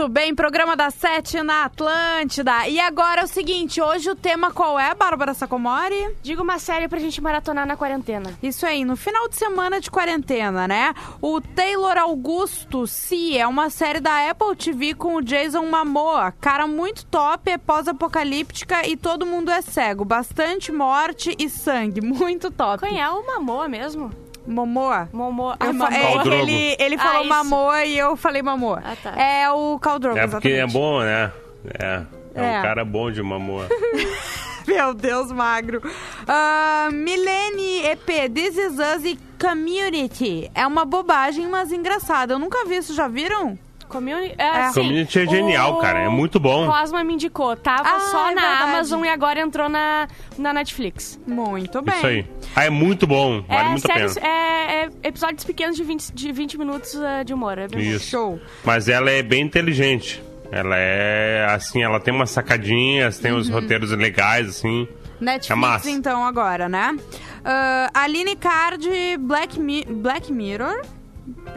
Muito 0.00 0.12
bem, 0.14 0.34
programa 0.34 0.74
da 0.74 0.90
Sete 0.90 1.42
na 1.42 1.64
Atlântida. 1.64 2.66
E 2.66 2.80
agora 2.80 3.20
é 3.20 3.24
o 3.24 3.28
seguinte, 3.28 3.82
hoje 3.82 4.08
o 4.08 4.16
tema 4.16 4.50
qual 4.50 4.80
é, 4.80 4.94
Bárbara 4.94 5.34
Sacomori? 5.34 6.16
Diga 6.22 6.42
uma 6.42 6.58
série 6.58 6.88
pra 6.88 6.98
gente 6.98 7.20
maratonar 7.20 7.66
na 7.66 7.76
quarentena. 7.76 8.32
Isso 8.42 8.64
aí, 8.64 8.82
no 8.82 8.96
final 8.96 9.28
de 9.28 9.36
semana 9.36 9.78
de 9.78 9.90
quarentena, 9.90 10.66
né? 10.66 10.94
O 11.20 11.38
Taylor 11.38 11.98
Augusto, 11.98 12.86
Si, 12.86 13.36
é 13.36 13.46
uma 13.46 13.68
série 13.68 14.00
da 14.00 14.30
Apple 14.30 14.56
TV 14.56 14.94
com 14.94 15.16
o 15.16 15.22
Jason 15.22 15.66
Momoa. 15.66 16.32
Cara 16.40 16.66
muito 16.66 17.04
top, 17.04 17.50
é 17.50 17.58
pós-apocalíptica 17.58 18.88
e 18.88 18.96
todo 18.96 19.26
mundo 19.26 19.50
é 19.50 19.60
cego. 19.60 20.02
Bastante 20.02 20.72
morte 20.72 21.36
e 21.38 21.46
sangue, 21.50 22.00
muito 22.00 22.50
top. 22.50 22.88
Quem 22.88 23.02
é 23.02 23.10
o 23.10 23.26
Mamoa 23.26 23.68
mesmo? 23.68 24.29
Momoa? 24.50 25.08
Momoa. 25.12 25.56
Eu 25.60 25.70
Ah, 25.70 25.72
Mamoa. 25.72 25.96
é 25.98 26.22
que 26.22 26.28
ele, 26.28 26.76
ele 26.78 26.94
Ah, 26.96 26.98
falou 26.98 27.20
isso. 27.20 27.28
Mamoa 27.28 27.84
e 27.84 27.96
eu 27.98 28.16
falei 28.16 28.42
Mamoa. 28.42 28.82
Ah, 28.84 28.96
tá. 29.02 29.10
É 29.20 29.50
o 29.50 29.78
Khal 29.78 29.98
Drogo, 29.98 30.18
É 30.18 30.26
porque 30.26 30.48
é 30.48 30.66
bom, 30.66 31.00
né? 31.00 31.32
É. 31.78 32.02
É, 32.34 32.54
É. 32.54 32.58
um 32.58 32.62
cara 32.62 32.84
bom 32.84 33.10
de 33.10 33.22
mamor. 33.22 33.66
Meu 34.66 34.94
Deus, 34.94 35.32
magro. 35.32 35.80
Ah, 36.28 36.88
Milene 36.92 37.84
EP, 37.86 38.28
This 38.32 38.56
Is 38.56 38.72
Us 38.78 39.04
e 39.04 39.18
Community. 39.40 40.50
É 40.54 40.66
uma 40.66 40.84
bobagem, 40.84 41.48
mas 41.48 41.72
engraçada. 41.72 42.34
Eu 42.34 42.38
nunca 42.38 42.64
vi 42.66 42.76
isso, 42.76 42.94
já 42.94 43.08
viram? 43.08 43.58
Community, 43.90 44.34
é, 44.38 44.42
É. 44.44 44.50
assim, 44.64 44.80
Community 44.80 45.18
é 45.20 45.26
genial, 45.26 45.74
o 45.74 45.78
cara. 45.78 45.98
É 46.00 46.08
muito 46.08 46.40
bom. 46.40 46.66
Cosma 46.66 47.04
me 47.04 47.14
indicou. 47.14 47.54
Tava 47.56 47.82
Ah, 47.88 48.00
só 48.00 48.30
é 48.30 48.34
na 48.34 48.40
verdade. 48.40 48.62
Amazon 48.70 49.04
e 49.04 49.08
agora 49.08 49.40
entrou 49.40 49.68
na, 49.68 50.08
na 50.38 50.52
Netflix. 50.54 51.20
Muito 51.26 51.82
bem. 51.82 51.94
Isso 51.96 52.06
aí. 52.06 52.26
Ah, 52.56 52.64
é 52.64 52.70
muito 52.70 53.06
bom. 53.06 53.42
Vale 53.42 53.60
é, 53.68 53.70
muito 53.70 53.90
a 53.90 53.94
séries- 53.94 54.14
pena. 54.14 54.26
é, 54.26 54.84
é 54.84 54.88
episódios 55.02 55.44
pequenos 55.44 55.76
de 55.76 55.84
20, 55.84 56.10
de 56.12 56.32
20 56.32 56.56
minutos 56.58 56.94
eh, 56.94 57.24
de 57.24 57.34
humor. 57.34 57.58
É 57.58 57.68
bem. 57.68 57.80
Isso. 57.80 58.08
Show. 58.10 58.40
Mas 58.64 58.88
ela 58.88 59.10
é 59.10 59.22
bem 59.22 59.42
inteligente. 59.42 60.22
Ela 60.52 60.76
é, 60.76 61.46
assim, 61.50 61.82
ela 61.82 62.00
tem 62.00 62.12
umas 62.14 62.30
sacadinhas, 62.30 63.18
tem 63.18 63.30
Uhum. 63.32 63.38
uns 63.38 63.48
roteiros 63.48 63.90
legais, 63.92 64.48
assim. 64.48 64.88
Netflix, 65.20 65.50
É 65.50 65.54
massa. 65.54 65.90
então, 65.90 66.24
agora, 66.24 66.68
né? 66.68 66.96
Ah, 67.44 67.90
Aline 67.94 68.34
Card, 68.36 68.88
Black, 69.18 69.60
Mi- 69.60 69.84
Black 69.84 70.32
Mirror. 70.32 70.82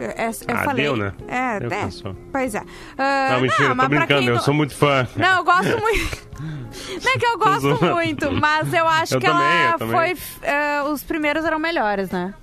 É, 0.00 0.24
é- 0.24 0.28
eu 0.28 0.56
Ah, 0.56 0.64
falei. 0.64 0.84
deu, 0.84 0.96
né? 0.96 1.12
É, 1.28 1.60
Deu, 1.60 1.70
é. 1.72 1.88
Pois 2.32 2.54
é. 2.54 2.62
Ah, 2.98 3.28
Não, 3.32 3.40
mentira, 3.40 3.74
mas 3.74 3.86
tô 3.86 3.88
brincando, 3.96 4.28
eu 4.30 4.34
não- 4.36 4.42
sou 4.42 4.54
muito 4.54 4.74
fã. 4.74 5.06
Não, 5.16 5.38
eu 5.38 5.44
gosto 5.44 5.78
muito. 5.80 6.28
Não 7.02 7.12
é 7.12 7.18
que 7.18 7.26
eu 7.26 7.38
gosto 7.38 7.84
muito, 7.94 8.32
mas 8.32 8.72
eu 8.72 8.86
acho 8.88 9.14
Eu 9.14 9.20
que 9.20 9.26
também, 9.26 9.46
ela 9.62 9.78
foi. 9.78 10.16
eh, 10.42 10.82
os 10.82 11.02
primeiros 11.04 11.44
eram 11.44 11.58
melhores, 11.58 12.10
né? 12.10 12.34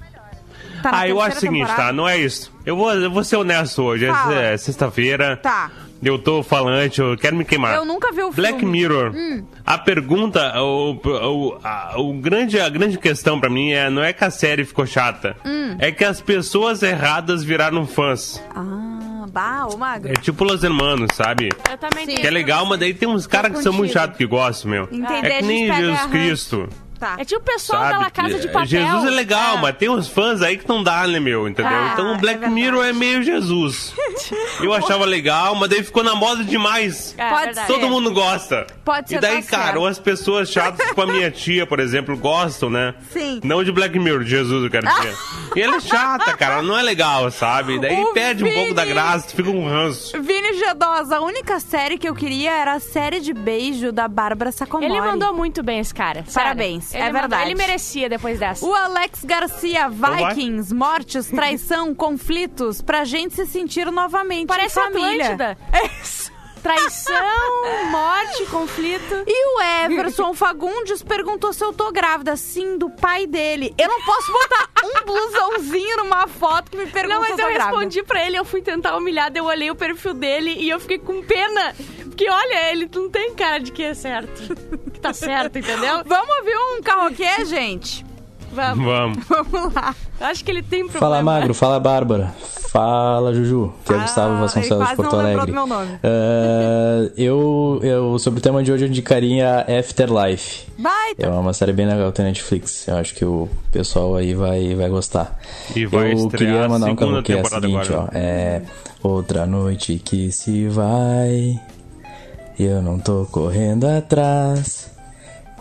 Tá 0.81 0.89
Ah, 0.93 1.07
eu 1.07 1.21
acho 1.21 1.37
o 1.37 1.39
seguinte, 1.39 1.61
tá? 1.67 1.67
temporada? 1.73 1.93
Não 1.93 2.09
é 2.09 2.17
isso. 2.17 2.51
Eu 2.65 2.75
vou, 2.75 2.91
eu 2.91 3.11
vou 3.11 3.23
ser 3.23 3.35
honesto 3.35 3.83
hoje. 3.83 4.05
É 4.05 4.11
Fala. 4.11 4.33
é 4.35 4.57
sexta-feira. 4.57 5.37
Tá. 5.37 5.69
Eu 6.03 6.17
tô 6.17 6.41
falante, 6.41 6.99
eu 6.99 7.15
quero 7.15 7.35
me 7.35 7.45
queimar. 7.45 7.75
Eu 7.75 7.85
nunca 7.85 8.11
vi 8.11 8.23
o 8.23 8.31
Black 8.31 8.59
filme. 8.59 8.65
Hum. 8.65 8.71
Mirror. 8.71 9.13
A 9.65 9.77
pergunta, 9.77 10.59
o, 10.61 10.93
o, 10.93 11.57
a, 11.63 11.93
o 11.97 12.13
grande, 12.13 12.59
a 12.59 12.67
grande 12.69 12.97
questão 12.97 13.39
pra 13.39 13.49
mim 13.49 13.71
é 13.71 13.89
não 13.89 14.01
é 14.03 14.11
que 14.11 14.23
a 14.23 14.31
série 14.31 14.65
ficou 14.65 14.85
chata, 14.85 15.35
Hum. 15.45 15.75
é 15.79 15.91
que 15.91 16.03
as 16.03 16.19
pessoas 16.19 16.81
erradas 16.81 17.43
viraram 17.43 17.85
fãs. 17.85 18.41
Ah, 18.55 19.25
bah, 19.31 19.67
magro. 19.77 20.09
É 20.09 20.13
tipo 20.13 20.43
Los 20.43 20.63
Hermanos, 20.63 21.09
sabe? 21.13 21.49
Eu 21.69 21.77
também 21.77 21.99
Sim. 22.05 22.05
tenho. 22.07 22.21
Que 22.21 22.27
é 22.27 22.31
legal, 22.31 22.65
mas 22.65 22.79
daí 22.79 22.93
tem 22.93 23.07
uns 23.07 23.27
caras 23.27 23.51
que 23.55 23.61
são 23.61 23.71
muito 23.71 23.93
chatos 23.93 24.17
que 24.17 24.25
gostam, 24.25 24.71
meu. 24.71 24.83
Entender, 24.91 25.27
é 25.31 25.37
que 25.39 25.45
nem 25.45 25.71
Jesus 25.71 26.05
Cristo. 26.07 26.67
Tá. 27.01 27.15
É 27.17 27.25
tipo 27.25 27.41
o 27.41 27.43
pessoal 27.43 27.81
Sabe? 27.89 28.03
da 28.03 28.11
Casa 28.11 28.35
de 28.39 28.47
Que- 28.47 28.53
Papel. 28.53 28.67
Jesus 28.67 29.05
é 29.05 29.09
legal, 29.09 29.57
É. 29.57 29.61
mas 29.61 29.75
tem 29.75 29.89
uns 29.89 30.07
fãs 30.07 30.39
aí 30.43 30.55
que 30.55 30.69
não 30.69 30.83
dá, 30.83 31.07
né, 31.07 31.19
meu? 31.19 31.47
Entendeu? 31.47 31.71
Ah, 31.75 31.89
então 31.93 32.13
o 32.13 32.17
Black 32.19 32.43
é. 32.43 32.47
Mirror 32.47 32.85
é 32.85 32.93
meio 32.93 33.23
Jesus. 33.23 33.91
Eu 34.61 34.71
achava 34.71 35.03
legal, 35.03 35.55
mas 35.55 35.67
daí 35.69 35.83
ficou 35.83 36.03
na 36.03 36.13
moda 36.13 36.43
demais. 36.43 37.15
É, 37.17 37.27
Pode 37.29 37.55
ser. 37.55 37.65
Todo 37.65 37.89
mundo 37.89 38.11
gosta. 38.13 38.67
Pode 38.85 39.09
ser, 39.09 39.15
E 39.15 39.19
daí, 39.19 39.41
tá 39.43 39.49
cara, 39.57 39.79
ou 39.79 39.87
as 39.87 39.97
pessoas 39.97 40.49
chatas, 40.51 40.85
tipo 40.87 41.01
a 41.01 41.07
minha 41.07 41.31
tia, 41.31 41.65
por 41.65 41.79
exemplo, 41.79 42.15
gostam, 42.15 42.69
né? 42.69 42.93
Sim. 43.09 43.41
Não 43.43 43.63
de 43.63 43.71
Black 43.71 43.97
Mirror, 43.97 44.23
de 44.23 44.29
Jesus, 44.29 44.63
eu 44.63 44.69
quero 44.69 44.85
dizer. 44.93 45.15
e 45.55 45.61
ela 45.61 45.77
é 45.77 45.79
chata, 45.79 46.37
cara, 46.37 46.55
ela 46.55 46.63
não 46.63 46.77
é 46.77 46.83
legal, 46.83 47.31
sabe? 47.31 47.79
Daí 47.79 47.99
O 47.99 48.13
perde 48.13 48.43
um 48.43 48.53
pouco 48.53 48.73
da 48.75 48.83
Vini- 48.83 48.93
graça, 48.93 49.27
tu 49.27 49.35
fica 49.35 49.49
um 49.49 49.67
ranço. 49.67 50.21
Vini 50.21 50.53
Gedosa, 50.53 51.17
a 51.17 51.21
única 51.21 51.59
série 51.59 51.97
que 51.97 52.07
eu 52.07 52.13
queria 52.13 52.51
era 52.51 52.73
a 52.73 52.79
série 52.79 53.19
de 53.19 53.33
beijo 53.33 53.91
da 53.91 54.07
Bárbara 54.07 54.51
Sacomori. 54.51 54.91
Ele 54.91 55.01
mandou 55.01 55.33
muito 55.33 55.63
bem 55.63 55.79
esse 55.79 55.93
cara. 55.93 56.23
Parabéns, 56.31 56.90
Ele 56.93 57.03
é 57.03 57.05
mandou- 57.07 57.21
verdade. 57.21 57.43
Ele 57.49 57.55
merecia 57.55 58.09
depois 58.09 58.39
dessa. 58.39 58.65
O 58.65 58.73
Alex 58.73 59.23
Garcia. 59.23 59.89
Vikings, 59.89 60.73
mortes, 60.73 61.27
traição, 61.31 61.93
conflitos, 61.95 62.81
pra 62.81 63.03
gente 63.05 63.35
se 63.35 63.45
sentir 63.45 63.91
novamente 63.91 64.47
Parece 64.47 64.79
em 64.79 64.83
família. 64.83 65.33
Atlântida. 65.33 65.57
É 65.73 65.85
isso. 66.01 66.31
Traição, 66.61 67.15
morte, 67.89 68.45
conflito. 68.51 69.23
E 69.25 69.57
o 69.57 69.61
Everson 69.91 70.31
Fagundes 70.35 71.01
perguntou 71.01 71.51
se 71.53 71.63
eu 71.63 71.73
tô 71.73 71.91
grávida. 71.91 72.35
Sim, 72.35 72.77
do 72.77 72.87
pai 72.87 73.25
dele. 73.25 73.73
Eu 73.79 73.87
não 73.87 73.99
posso 74.03 74.31
botar 74.31 74.69
um 74.83 75.03
blusãozinho 75.03 75.97
numa 75.97 76.27
foto 76.27 76.69
que 76.69 76.77
me 76.77 76.85
pergunta 76.85 77.15
Não, 77.15 77.21
mas 77.21 77.35
se 77.35 77.41
eu 77.41 77.47
eu 77.47 77.51
tô 77.51 77.53
grávida. 77.55 77.77
respondi 77.79 78.03
pra 78.03 78.23
ele, 78.27 78.37
eu 78.37 78.45
fui 78.45 78.61
tentar 78.61 78.95
humilhar, 78.95 79.31
eu 79.33 79.45
olhei 79.45 79.71
o 79.71 79.75
perfil 79.75 80.13
dele 80.13 80.53
e 80.59 80.69
eu 80.69 80.79
fiquei 80.79 80.99
com 80.99 81.23
pena. 81.23 81.73
Porque 82.05 82.29
olha, 82.29 82.71
ele 82.71 82.87
não 82.93 83.09
tem 83.09 83.33
cara 83.33 83.57
de 83.59 83.71
que 83.71 83.81
é 83.81 83.95
certo. 83.95 84.55
Que 85.01 85.07
tá 85.07 85.13
certo, 85.13 85.57
entendeu? 85.57 86.03
Vamos 86.05 86.37
ouvir 86.37 86.55
um 86.55 86.81
carroquê, 86.83 87.43
gente? 87.45 88.05
Vamos. 88.53 88.85
Vamos. 88.85 89.17
Vamos 89.51 89.73
lá. 89.73 89.95
Acho 90.19 90.43
que 90.45 90.51
ele 90.51 90.61
tem 90.61 90.81
problema. 90.87 90.99
Fala 90.99 91.23
Magro, 91.23 91.53
fala 91.55 91.79
Bárbara, 91.79 92.35
fala 92.69 93.33
Juju, 93.33 93.73
que 93.83 93.93
é 93.93 93.95
Ah, 93.95 93.99
Gustavo 94.01 94.39
Vasconcelos 94.41 94.89
de 94.89 94.95
Porto 94.95 95.15
Alegre. 95.15 95.45
do 95.47 95.53
meu 95.53 95.65
nome. 95.65 95.99
Ah, 96.03 97.09
eu, 97.17 97.79
eu, 97.81 98.19
sobre 98.19 98.39
o 98.39 98.43
tema 98.43 98.61
de 98.61 98.71
hoje, 98.71 98.83
eu 98.83 98.89
indicaria 98.89 99.65
Afterlife. 99.79 100.67
Baita. 100.77 101.25
É 101.25 101.29
uma 101.29 101.53
série 101.53 101.73
bem 101.73 101.87
legal, 101.87 102.11
tem 102.11 102.25
Netflix. 102.25 102.87
Eu 102.87 102.97
acho 102.97 103.15
que 103.15 103.25
o 103.25 103.49
pessoal 103.71 104.15
aí 104.15 104.35
vai, 104.35 104.75
vai 104.75 104.89
gostar. 104.89 105.39
E 105.75 105.85
vai 105.87 106.13
eu 106.13 106.29
queria 106.29 106.67
mandar 106.69 106.87
um 106.87 106.89
segunda 106.89 107.23
karaokê, 107.23 107.31
é 107.31 107.35
o 107.35 107.37
temporada 107.37 107.67
seguinte, 107.67 107.93
agora, 107.93 108.09
ó. 108.13 108.17
É 108.17 108.61
outra 109.01 109.45
noite 109.47 109.95
que 110.03 110.31
se 110.31 110.67
vai. 110.67 111.59
E 112.59 112.63
eu 112.65 112.81
não 112.81 112.99
tô 112.99 113.25
correndo 113.31 113.85
atrás. 113.87 114.90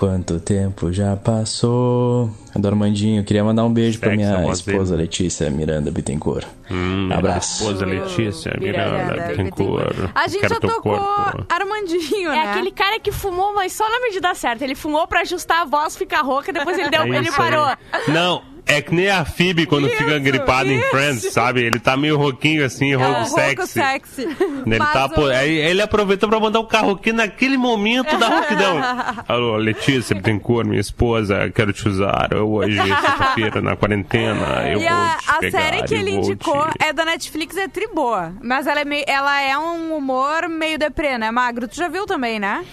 Quanto 0.00 0.40
tempo 0.40 0.90
já 0.90 1.14
passou? 1.14 2.30
Do 2.56 2.66
Armandinho, 2.66 3.22
queria 3.22 3.44
mandar 3.44 3.64
um 3.64 3.70
beijo 3.70 3.98
pra 4.00 4.08
Sexy, 4.08 4.24
a 4.24 4.28
minha 4.28 4.40
voz 4.46 4.62
dele. 4.62 4.72
esposa 4.78 4.96
Letícia 4.96 5.50
Miranda 5.50 5.90
Bittencourt. 5.90 6.46
Hum, 6.70 7.10
Abraço. 7.12 7.62
Esposa 7.64 7.84
Letícia, 7.84 8.56
Miranda 8.58 8.92
Miranda, 9.14 9.28
Bittencourt. 9.28 9.96
A 10.14 10.26
gente 10.26 10.40
Quero 10.40 10.54
já 10.54 10.60
tocou 10.60 10.96
corpo. 10.96 11.44
Armandinho, 11.50 12.30
É 12.32 12.44
né? 12.46 12.50
aquele 12.50 12.70
cara 12.70 12.98
que 12.98 13.12
fumou, 13.12 13.54
mas 13.54 13.74
só 13.74 13.86
na 13.90 14.00
medida 14.00 14.34
certa. 14.34 14.64
Ele 14.64 14.74
fumou 14.74 15.06
pra 15.06 15.20
ajustar 15.20 15.60
a 15.60 15.64
voz, 15.66 15.94
ficar 15.98 16.22
rouca, 16.22 16.50
depois 16.50 16.78
ele, 16.78 16.88
deu, 16.90 17.02
É 17.02 17.16
ele 17.18 17.30
parou. 17.32 17.66
Não, 18.08 18.40
é 18.66 18.80
que 18.82 18.94
nem 18.94 19.08
a 19.10 19.24
Phoebe 19.24 19.66
quando 19.66 19.88
fica 19.88 20.18
gripada 20.18 20.68
em 20.68 20.78
isso. 20.78 20.90
Friends, 20.90 21.32
sabe? 21.32 21.62
Ele 21.62 21.78
tá 21.78 21.96
meio 21.96 22.16
rouquinho 22.16 22.64
assim, 22.64 22.92
É 22.92 22.98
um 22.98 23.00
rouco 23.02 23.20
rouco 23.20 23.66
sexy. 23.66 23.72
sexy. 23.72 24.22
Ele, 24.22 24.78
Mas 24.78 24.92
tá, 24.92 25.06
o- 25.16 25.30
ele 25.30 25.82
aproveitou 25.82 26.28
pra 26.28 26.38
mandar 26.40 26.60
o 26.60 26.64
carro 26.66 26.92
aqui 26.92 27.12
naquele 27.12 27.56
momento 27.56 28.16
da 28.18 28.28
rouquidão. 28.28 28.80
Alô, 29.28 29.56
Letícia 29.56 30.14
Bittencourt, 30.14 30.66
minha 30.66 30.80
esposa, 30.80 31.50
quero 31.54 31.72
te 31.72 31.88
usar 31.88 32.34
hoje, 32.34 32.76
sexta-feira, 32.80 33.60
na 33.60 33.76
quarentena. 33.76 34.68
Eu 34.68 34.80
e 34.80 34.84
vou 34.88 34.88
a, 34.96 35.16
te 35.18 35.30
a 35.30 35.34
pegar 35.38 35.60
série 35.60 35.82
que 35.84 35.94
ele 35.94 36.10
indicou 36.10 36.66
te- 36.68 36.84
é 36.84 36.92
da 36.92 37.04
Netflix, 37.04 37.56
é 37.56 37.68
tri 37.68 37.88
boa. 37.94 38.32
Mas 38.42 38.66
ela 38.66 38.80
é, 38.80 38.84
meio, 38.84 39.04
ela 39.06 39.40
é 39.40 39.56
um 39.58 39.96
humor 39.96 40.48
meio 40.48 40.78
deprê, 40.78 41.18
né, 41.18 41.30
Magro? 41.30 41.66
Tu 41.68 41.76
já 41.76 41.88
viu 41.88 42.06
também, 42.06 42.38
né? 42.38 42.64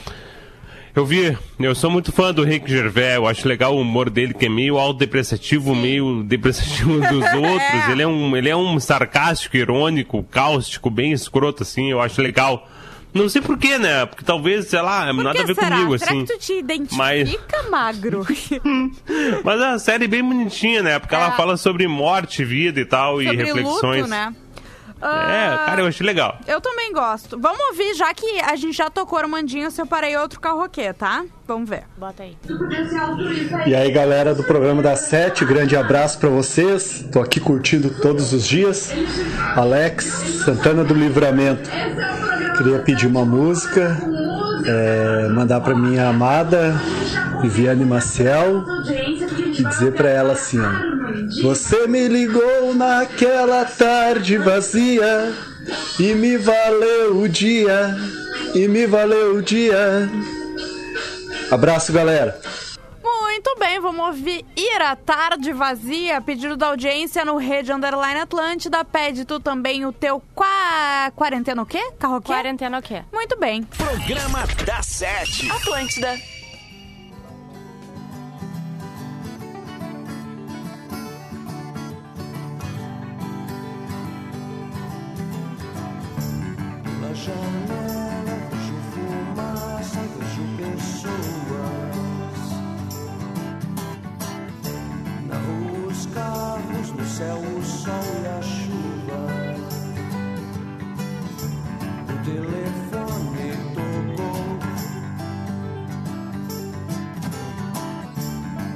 Eu 0.98 1.06
vi, 1.06 1.38
eu 1.60 1.76
sou 1.76 1.92
muito 1.92 2.12
fã 2.12 2.34
do 2.34 2.44
Rick 2.44 2.68
Gervais, 2.70 3.16
eu 3.18 3.28
acho 3.28 3.48
legal 3.48 3.76
o 3.76 3.82
humor 3.82 4.10
dele, 4.10 4.34
que 4.34 4.48
é 4.48 4.50
meio 4.50 4.80
autodepreciativo, 4.80 5.76
meio 5.76 6.24
depreciativo 6.24 6.94
dos 7.08 7.34
outros. 7.34 7.90
Ele 7.92 8.02
é 8.02 8.08
um, 8.08 8.36
ele 8.36 8.50
é 8.50 8.56
um 8.56 8.80
sarcástico, 8.80 9.56
irônico, 9.56 10.24
cáustico, 10.24 10.90
bem 10.90 11.12
escroto, 11.12 11.62
assim, 11.62 11.92
eu 11.92 12.02
acho 12.02 12.20
legal. 12.20 12.68
Não 13.14 13.30
sei 13.30 13.42
porquê, 13.44 13.78
né? 13.78 14.08
Porque 14.08 14.24
talvez, 14.26 14.68
sei 14.70 14.82
lá, 14.82 15.06
Por 15.14 15.24
nada 15.24 15.40
a 15.40 15.46
ver 15.46 15.54
será? 15.56 15.70
comigo, 15.78 15.98
será 16.00 16.12
assim. 16.12 16.26
que 16.26 16.34
tu 16.34 16.40
te 16.40 16.54
identifica, 16.54 16.98
Mas- 16.98 17.38
Magro? 17.70 18.26
Mas 19.46 19.62
é 19.62 19.66
uma 19.68 19.80
série 19.80 20.08
bem 20.08 20.24
bonitinha, 20.24 20.82
né? 20.82 20.98
Porque 21.00 21.14
É. 21.16 21.18
ela 21.20 21.32
fala 21.32 21.58
sobre 21.58 21.88
morte, 21.88 22.44
vida 22.44 22.80
e 22.80 22.86
tal, 22.86 23.22
e 23.22 23.26
Sobre 23.28 23.44
reflexões. 23.44 23.98
luto, 24.02 24.10
né? 24.10 24.34
É, 25.02 25.66
cara, 25.66 25.82
eu 25.82 25.88
achei 25.88 26.06
legal. 26.06 26.38
Eu 26.48 26.60
também 26.60 26.92
gosto. 26.92 27.40
Vamos 27.40 27.60
ouvir, 27.70 27.94
já 27.96 28.14
que 28.14 28.40
a 28.42 28.56
gente 28.56 28.76
já 28.76 28.90
tocou 28.90 29.20
Armandinho, 29.20 29.66
eu 29.66 29.72
separei 29.72 30.18
outro 30.18 30.40
carroquê, 30.40 30.92
tá? 30.94 31.24
Vamos 31.48 31.70
ver. 31.70 31.84
Bota 31.98 32.24
aí. 32.24 32.38
E 33.66 33.76
aí, 33.76 33.92
galera 33.92 34.34
do 34.36 34.44
programa 34.44 34.82
da 34.82 34.96
Sete, 34.96 35.46
grande 35.46 35.76
abraço 35.76 36.20
pra 36.20 36.30
vocês. 36.30 37.06
Tô 37.12 37.22
aqui 37.22 37.40
curtindo 37.40 37.90
todos 38.02 38.34
os 38.34 38.46
dias. 38.46 38.92
Alex 39.56 40.06
Santana 40.46 40.84
do 40.84 40.94
Livramento. 40.94 41.70
Queria 42.58 42.80
pedir 42.80 43.06
uma 43.08 43.24
música, 43.24 43.98
é, 44.66 45.30
mandar 45.30 45.62
pra 45.62 45.76
minha 45.76 46.08
amada 46.10 46.76
Viviane 47.42 47.86
Maciel 47.86 48.64
e 49.58 49.64
dizer 49.64 49.94
pra 49.94 50.10
ela 50.10 50.34
assim: 50.34 50.60
ó, 50.60 50.97
Você 51.42 51.88
me 51.88 52.08
ligou 52.08 52.74
naquela 52.74 53.66
tarde 53.66 54.38
vazia 54.38 55.34
e 56.00 56.14
me 56.14 56.38
valeu 56.38 57.18
o 57.18 57.28
dia, 57.28 57.96
e 58.54 58.68
me 58.68 58.86
valeu 58.86 59.36
o 59.36 59.42
dia. 59.42 60.10
Abraço, 61.52 61.92
galera. 61.92 62.40
Muito 63.04 63.56
bem, 63.60 63.80
vamos 63.80 64.08
ouvir 64.08 64.44
Ir 64.56 64.82
à 64.82 64.96
Tarde 64.96 65.54
Vazia, 65.54 66.20
pedido 66.20 66.58
da 66.58 66.68
audiência 66.68 67.24
no 67.24 67.38
Rede 67.38 67.72
Underline 67.72 68.22
Atlântida. 68.22 68.84
Pede 68.84 69.26
tu 69.26 69.40
também 69.40 69.86
o 69.86 69.94
teu 69.94 70.22
qua... 70.34 71.12
quarentena 71.16 71.62
o 71.62 71.66
quê? 71.66 71.92
Carroquê? 72.00 72.34
Quarentena 72.34 72.80
o 72.80 72.82
quê? 72.82 73.04
Muito 73.14 73.38
bem. 73.38 73.64
Programa 73.64 74.44
da 74.66 74.82
Sete. 74.82 75.50
Atlântida. 75.52 76.18
Janela 87.24 88.36
vejo 88.50 88.78
fumaça, 88.92 90.02
vejo 90.18 90.44
pessoas. 90.58 92.46
Na 95.28 95.38
rua 95.38 95.80
os 95.88 96.02
carros, 96.08 96.88
no 96.92 97.06
céu 97.06 97.38
o 97.38 97.64
sol 97.64 98.04
e 98.24 98.26
a 98.28 98.42
chuva. 98.42 99.22
O 102.04 102.06
telefone 102.26 103.48
tocou. 103.74 104.46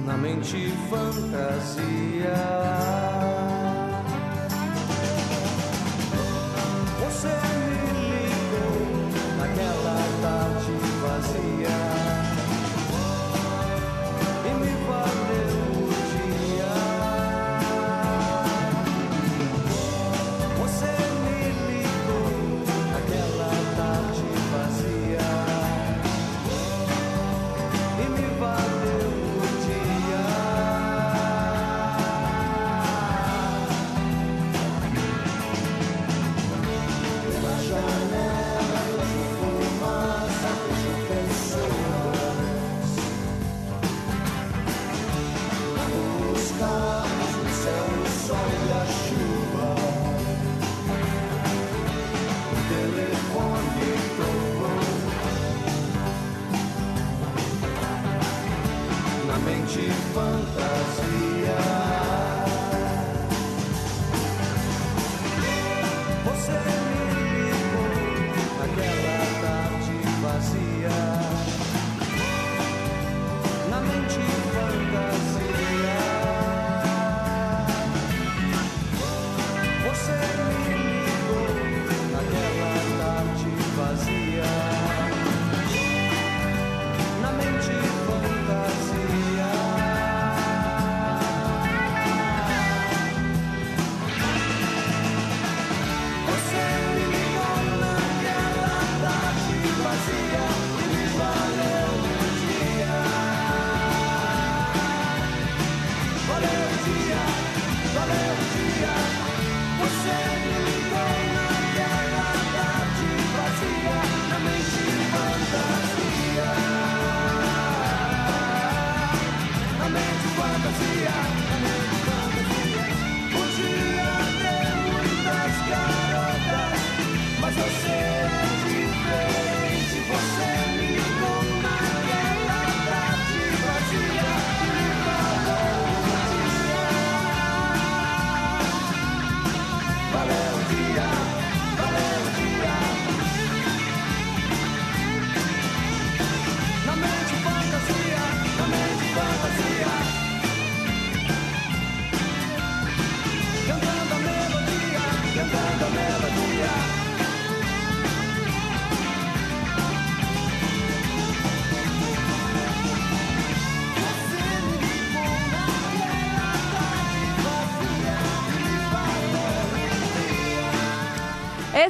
Na 0.05 0.15
mente 0.17 0.59
fantasia. 0.89 3.00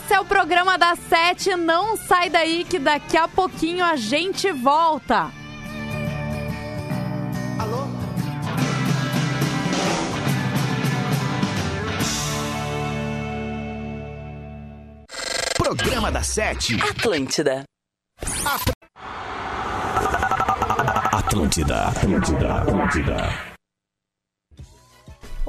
Esse 0.03 0.15
é 0.15 0.19
o 0.19 0.25
programa 0.25 0.77
da 0.79 0.95
Sete. 0.95 1.55
Não 1.55 1.95
sai 1.95 2.29
daí 2.29 2.63
que 2.63 2.79
daqui 2.79 3.15
a 3.15 3.27
pouquinho 3.27 3.85
a 3.85 3.95
gente 3.95 4.51
volta. 4.51 5.31
Alô? 7.59 7.87
Programa 15.55 16.11
da 16.11 16.23
Sete. 16.23 16.75
Atlântida. 16.81 17.63
Atlântida, 21.11 21.87
Atlântida, 21.87 22.53
Atlântida. 22.55 23.50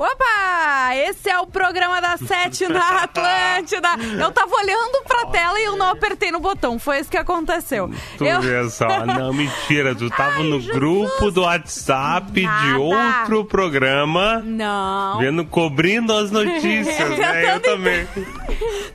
Opa! 0.03 0.97
Esse 0.97 1.31
é 1.31 1.39
o 1.39 1.47
programa 1.47 2.01
da 2.01 2.17
Sete 2.17 2.67
na 2.67 3.03
Atlântida. 3.05 3.89
Eu 4.21 4.33
tava 4.33 4.53
olhando 4.57 5.03
pra 5.07 5.27
tela 5.27 5.61
e 5.61 5.65
eu 5.65 5.77
não 5.77 5.91
apertei 5.91 6.33
no 6.33 6.41
botão. 6.41 6.77
Foi 6.79 6.99
isso 6.99 7.09
que 7.11 7.17
aconteceu. 7.17 7.89
Tu 8.19 8.25
Eu... 8.25 8.41
vê 8.41 8.69
só. 8.69 8.89
Não, 9.07 9.33
mentira. 9.35 9.95
Tu 9.95 10.11
tava 10.11 10.39
Ai, 10.39 10.43
no 10.43 10.59
Jesus. 10.61 10.77
grupo 10.77 11.31
do 11.31 11.43
WhatsApp 11.43 12.33
de 12.33 12.43
Nada. 12.43 12.79
outro 12.81 13.45
programa. 13.45 14.43
Não. 14.45 15.19
Vendo, 15.19 15.45
cobrindo 15.47 16.13
as 16.13 16.31
notícias, 16.33 17.11
né? 17.17 17.55
Eu 17.55 17.61
também. 17.61 18.07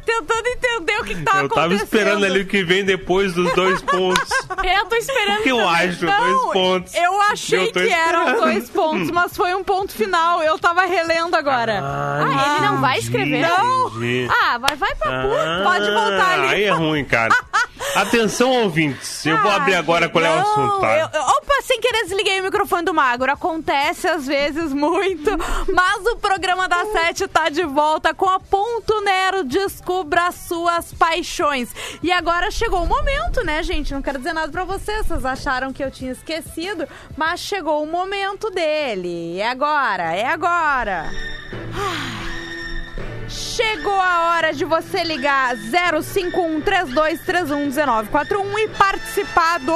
Tentando 0.05 0.47
entender 0.47 0.99
o 0.99 1.03
que, 1.03 1.15
que 1.15 1.21
tá 1.23 1.37
Eu 1.41 1.49
tava 1.49 1.67
acontecendo. 1.67 1.83
esperando 1.83 2.25
ali 2.25 2.41
o 2.41 2.47
que 2.47 2.63
vem 2.63 2.83
depois 2.83 3.33
dos 3.33 3.51
dois 3.53 3.81
pontos. 3.81 4.29
Eu 4.63 4.85
tô 4.87 4.95
esperando 4.95 5.39
O 5.39 5.43
que 5.43 5.49
eu 5.51 5.57
também. 5.57 5.89
acho? 5.89 6.05
Não, 6.05 6.31
dois 6.41 6.53
pontos. 6.53 6.95
eu 6.95 7.21
achei 7.21 7.67
Eu 7.67 7.71
que 7.71 7.79
eram 7.79 8.21
esperando. 8.23 8.39
dois 8.41 8.69
pontos, 8.69 9.11
mas 9.11 9.35
foi 9.37 9.53
um 9.55 9.63
ponto 9.63 9.93
final. 9.93 10.41
Eu 10.43 10.57
tava 10.59 10.85
relendo 10.97 11.35
agora. 11.35 11.79
Ah, 11.83 12.55
ele 12.57 12.65
não 12.67 12.81
vai 12.81 12.97
escrever? 12.99 13.41
Não. 13.47 13.87
Ah, 14.41 14.57
vai, 14.57 14.75
vai 14.75 14.95
pra 14.95 15.21
puta. 15.21 15.43
Ah, 15.43 15.61
pode 15.63 15.91
voltar 15.91 16.33
ali. 16.33 16.47
Aí 16.47 16.63
é 16.63 16.71
ruim, 16.71 17.03
cara. 17.05 17.35
Atenção, 17.95 18.51
ouvintes. 18.63 19.25
Eu 19.25 19.37
vou 19.41 19.49
Ah, 19.51 19.55
abrir 19.57 19.75
agora 19.75 20.09
qual 20.09 20.23
é 20.23 20.29
o 20.29 20.35
não, 20.35 20.41
assunto, 20.41 20.79
tá? 20.81 20.97
eu- 20.99 21.09
eu- 21.13 21.26
sem 21.67 21.81
querer 21.81 22.05
desliguei 22.05 22.39
o 22.39 22.45
microfone 22.45 22.85
do 22.85 22.93
Magro. 22.93 23.29
Acontece 23.29 24.07
às 24.07 24.25
vezes 24.25 24.71
muito. 24.71 25.29
Mas 25.73 26.05
o 26.05 26.15
programa 26.15 26.65
da 26.65 26.85
Sete 26.85 27.27
tá 27.27 27.49
de 27.49 27.63
volta 27.63 28.13
com 28.13 28.29
a 28.29 28.39
Ponto 28.39 29.01
Nero. 29.01 29.43
Descubra 29.43 30.27
as 30.27 30.35
suas 30.35 30.93
paixões. 30.93 31.75
E 32.01 32.09
agora 32.09 32.49
chegou 32.49 32.83
o 32.83 32.87
momento, 32.87 33.43
né, 33.43 33.61
gente? 33.61 33.93
Não 33.93 34.01
quero 34.01 34.17
dizer 34.17 34.31
nada 34.31 34.49
pra 34.49 34.63
vocês. 34.63 35.07
Vocês 35.07 35.25
acharam 35.25 35.73
que 35.73 35.83
eu 35.83 35.91
tinha 35.91 36.13
esquecido. 36.13 36.87
Mas 37.17 37.41
chegou 37.41 37.83
o 37.83 37.87
momento 37.87 38.49
dele. 38.49 39.37
É 39.37 39.49
agora, 39.49 40.15
é 40.15 40.25
agora. 40.25 41.11
Chegou 43.27 43.99
a 43.99 44.29
hora 44.29 44.53
de 44.53 44.63
você 44.63 45.03
ligar 45.03 45.57
05132311941 45.57 48.57
e 48.57 48.69
participar 48.69 49.59
do 49.59 49.75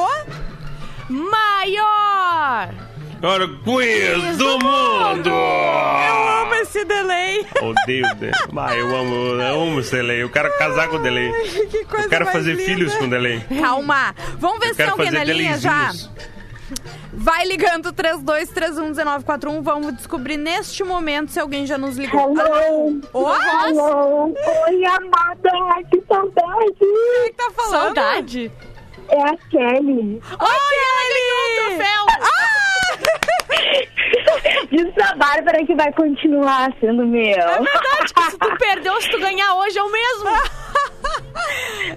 Maior! 1.12 2.70
Agora, 3.18 3.48
quiz 3.64 4.38
do 4.38 4.58
mundo! 4.60 5.30
Eu 5.30 6.28
amo 6.42 6.56
esse 6.56 6.84
delay. 6.86 7.46
Odeio 7.62 8.06
o 8.08 8.16
delay. 8.16 8.34
Ah, 8.58 8.76
eu 8.76 8.96
amo, 8.96 9.16
eu 9.42 9.62
amo 9.62 9.80
esse 9.80 9.92
delay. 9.92 10.24
Eu 10.24 10.30
quero 10.30 10.58
casar 10.58 10.88
com 10.88 10.96
o 10.96 11.00
delay. 11.00 11.32
que 11.70 11.86
coisa 11.86 12.06
Eu 12.06 12.10
quero 12.10 12.26
mais 12.26 12.38
fazer 12.38 12.54
linda. 12.54 12.64
filhos 12.64 12.96
com 12.96 13.04
o 13.06 13.10
delay. 13.10 13.42
Calma. 13.60 14.16
Vamos 14.40 14.60
ver 14.60 14.68
Eu 14.70 14.74
se 14.74 14.78
tem 14.78 14.88
alguém 14.90 15.06
fazer 15.06 15.18
na 15.18 15.24
linha 15.26 15.58
já. 15.60 15.92
Vai 17.14 17.46
ligando 17.46 17.92
32311941. 17.94 19.62
Vamos 19.62 19.96
descobrir 19.98 20.38
neste 20.38 20.84
momento 20.84 21.30
se 21.32 21.40
alguém 21.40 21.66
já 21.68 21.78
nos 21.78 21.98
ligou. 21.98 22.34
Hello. 22.36 23.02
Ô, 23.14 23.28
Alô. 23.28 24.26
Oi, 24.68 24.86
amada. 24.86 25.52
Que 25.92 26.02
saudade. 26.08 26.74
quem 26.80 27.26
que 27.28 27.34
tá 27.38 27.52
falando? 27.56 27.72
Saudade. 27.96 28.52
É 29.10 29.22
a 29.22 29.38
Kelly. 29.50 30.22
Oi, 30.40 30.60
Kelly! 30.72 31.78
Troféu! 31.78 32.06
Diz 34.72 34.94
pra 34.94 35.16
Bárbara 35.16 35.66
que 35.66 35.76
vai 35.76 35.92
continuar 35.94 36.72
sendo 36.80 37.06
meu. 37.06 37.38
É 37.38 37.60
verdade 37.60 38.14
que 38.14 38.24
se 38.32 38.38
tu 38.38 38.56
perdeu, 38.58 39.02
se 39.02 39.10
tu 39.10 39.20
ganhar 39.20 39.54
hoje 39.56 39.78
é 39.78 39.84
o 39.84 39.92
mesmo. 39.92 40.30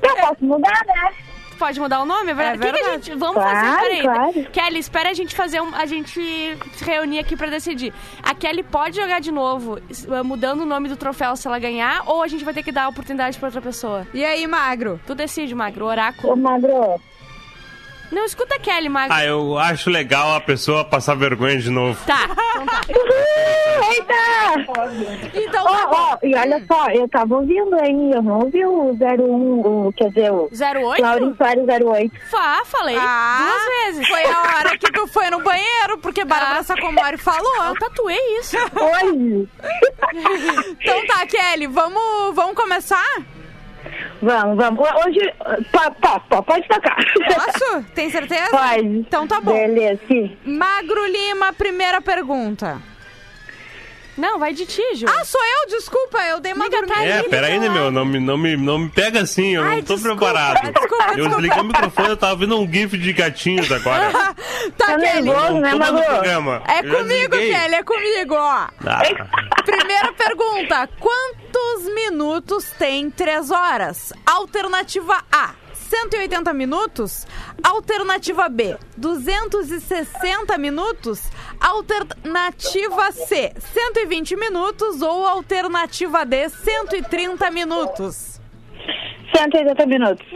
Eu 0.02 0.16
posso 0.16 0.44
mudar, 0.44 0.84
né? 0.86 1.12
Pode 1.58 1.80
mudar 1.80 2.00
o 2.00 2.06
nome? 2.06 2.30
É 2.30 2.34
verdade. 2.34 2.56
É 2.56 2.68
O 2.68 2.72
que 2.72 2.78
que 2.78 2.84
a 2.84 2.84
verdade. 2.84 3.06
gente... 3.06 3.18
Vamos 3.18 3.34
Claro, 3.36 3.56
fazer, 3.66 3.80
peraí. 3.80 4.02
claro. 4.02 4.32
Kelly, 4.52 4.78
espera 4.78 5.10
a 5.10 5.14
gente 5.14 5.34
fazer 5.34 5.60
um... 5.60 5.74
A 5.74 5.86
gente 5.86 6.20
se 6.74 6.84
reunir 6.84 7.18
aqui 7.18 7.36
pra 7.36 7.48
decidir. 7.48 7.92
A 8.22 8.34
Kelly 8.34 8.62
pode 8.62 8.96
jogar 9.00 9.20
de 9.20 9.30
novo, 9.32 9.78
s- 9.90 10.06
mudando 10.24 10.62
o 10.62 10.66
nome 10.66 10.88
do 10.88 10.96
troféu 10.96 11.36
se 11.36 11.46
ela 11.46 11.58
ganhar, 11.58 12.02
ou 12.06 12.22
a 12.22 12.28
gente 12.28 12.44
vai 12.44 12.52
ter 12.54 12.62
que 12.62 12.72
dar 12.72 12.84
a 12.84 12.88
oportunidade 12.88 13.38
pra 13.38 13.48
outra 13.48 13.60
pessoa? 13.62 14.06
E 14.12 14.24
aí, 14.24 14.46
Magro? 14.46 15.00
Tu 15.06 15.14
decide, 15.14 15.54
Magro. 15.54 15.84
Ô, 15.84 15.88
Oráculo. 15.88 16.36
Magro. 16.36 17.00
Não, 18.14 18.24
escuta 18.24 18.54
a 18.54 18.58
Kelly, 18.58 18.88
Magro. 18.88 19.14
Ah, 19.14 19.24
eu 19.24 19.58
acho 19.58 19.90
legal 19.90 20.34
a 20.34 20.40
pessoa 20.40 20.84
passar 20.84 21.14
vergonha 21.16 21.58
de 21.58 21.68
novo. 21.70 21.98
Tá, 22.06 22.20
então 22.24 22.66
tá. 22.66 22.80
Uhul, 22.88 23.92
eita! 23.92 25.30
Então, 25.34 25.64
Ó, 25.66 25.76
tá 25.76 25.86
bom. 25.86 25.96
ó, 25.96 26.18
e 26.22 26.34
olha 26.34 26.64
só, 26.66 26.90
eu 26.90 27.08
tava 27.08 27.34
ouvindo 27.36 27.74
aí, 27.74 28.12
eu 28.12 28.22
não 28.22 28.38
ouvi 28.40 28.64
o 28.64 28.92
01, 28.92 29.60
o, 29.88 29.92
quer 29.96 30.08
dizer, 30.10 30.30
o 30.32 30.48
08? 30.52 31.02
Lauren 31.02 31.34
Soares 31.36 31.64
08. 31.68 32.14
Fá, 32.30 32.62
falei 32.66 32.96
Ah, 32.98 33.38
duas 33.40 33.94
vezes. 33.96 34.08
Foi 34.08 34.24
a 34.24 34.40
hora 34.58 34.78
que 34.78 34.92
tu 34.92 35.06
foi 35.08 35.28
no 35.30 35.40
banheiro, 35.42 35.98
porque 35.98 36.24
Bárbara 36.24 36.60
Ah. 36.60 36.62
Sacomori 36.64 37.16
falou. 37.16 37.64
Eu 37.64 37.74
tatuei 37.78 38.18
isso. 38.38 38.56
Hoje. 38.58 39.48
Então 40.80 41.06
tá, 41.06 41.26
Kelly, 41.26 41.66
vamos, 41.66 42.34
vamos 42.34 42.54
começar? 42.54 43.02
Vamos, 44.24 44.56
vamos. 44.56 44.88
Hoje, 45.04 45.32
pá, 45.70 45.90
pode 46.42 46.66
tocar. 46.66 46.96
Posso? 46.96 47.82
Tem 47.94 48.10
certeza? 48.10 48.50
Pode. 48.50 48.86
Então 48.86 49.26
tá 49.26 49.40
bom. 49.40 49.52
Beleza, 49.52 50.00
sim. 50.08 50.36
Magro 50.44 51.06
Lima, 51.06 51.52
primeira 51.52 52.00
pergunta. 52.00 52.80
Não, 54.16 54.38
vai 54.38 54.52
de 54.52 54.64
ti, 54.64 54.82
Ju. 54.94 55.06
Ah, 55.08 55.24
sou 55.24 55.40
eu? 55.40 55.68
Desculpa, 55.76 56.18
eu 56.24 56.38
dei 56.40 56.52
uma 56.52 56.64
Liga, 56.66 56.76
dormida. 56.78 57.00
tá 57.00 57.04
É, 57.04 57.22
peraí, 57.24 57.58
né, 57.58 57.68
meu? 57.68 57.90
Não 57.90 58.04
me, 58.04 58.20
não, 58.20 58.38
me, 58.38 58.56
não 58.56 58.78
me 58.78 58.88
pega 58.88 59.22
assim, 59.22 59.56
eu 59.56 59.62
Ai, 59.64 59.76
não 59.76 59.82
tô 59.82 59.94
desculpa, 59.94 60.16
preparado. 60.26 60.72
desculpa, 60.72 61.04
Eu 61.04 61.14
desculpa. 61.14 61.28
desliguei 61.36 61.60
o 61.60 61.64
microfone, 61.64 62.08
eu 62.10 62.16
tava 62.16 62.36
vendo 62.36 62.58
um 62.60 62.72
gif 62.72 62.96
de 62.96 63.12
gatinhos 63.12 63.70
agora. 63.72 64.10
Tá, 64.78 64.86
Tá 64.86 64.98
Kelly. 64.98 65.22
nervoso, 65.22 65.54
né, 65.60 65.70
programa. 65.76 66.62
É 66.66 66.78
Eu 66.80 66.96
comigo. 66.98 67.30
Kelly, 67.36 67.74
é 67.74 67.82
comigo, 67.82 68.34
ó. 68.34 68.68
Ah, 68.86 69.02
Primeira 69.64 70.12
pergunta: 70.12 70.88
quantos 70.98 71.92
minutos 71.94 72.64
tem 72.78 73.10
3 73.10 73.50
horas? 73.50 74.12
Alternativa 74.26 75.22
A. 75.30 75.50
180 75.84 76.52
minutos? 76.54 77.26
Alternativa 77.62 78.48
B, 78.48 78.76
260 78.96 80.58
minutos? 80.58 81.22
Alternativa 81.60 83.12
C, 83.12 83.52
120 83.58 84.36
minutos? 84.36 85.02
Ou 85.02 85.26
alternativa 85.26 86.24
D, 86.24 86.48
130 86.48 87.50
minutos? 87.50 88.40
180 89.34 89.86
minutos. 89.86 90.26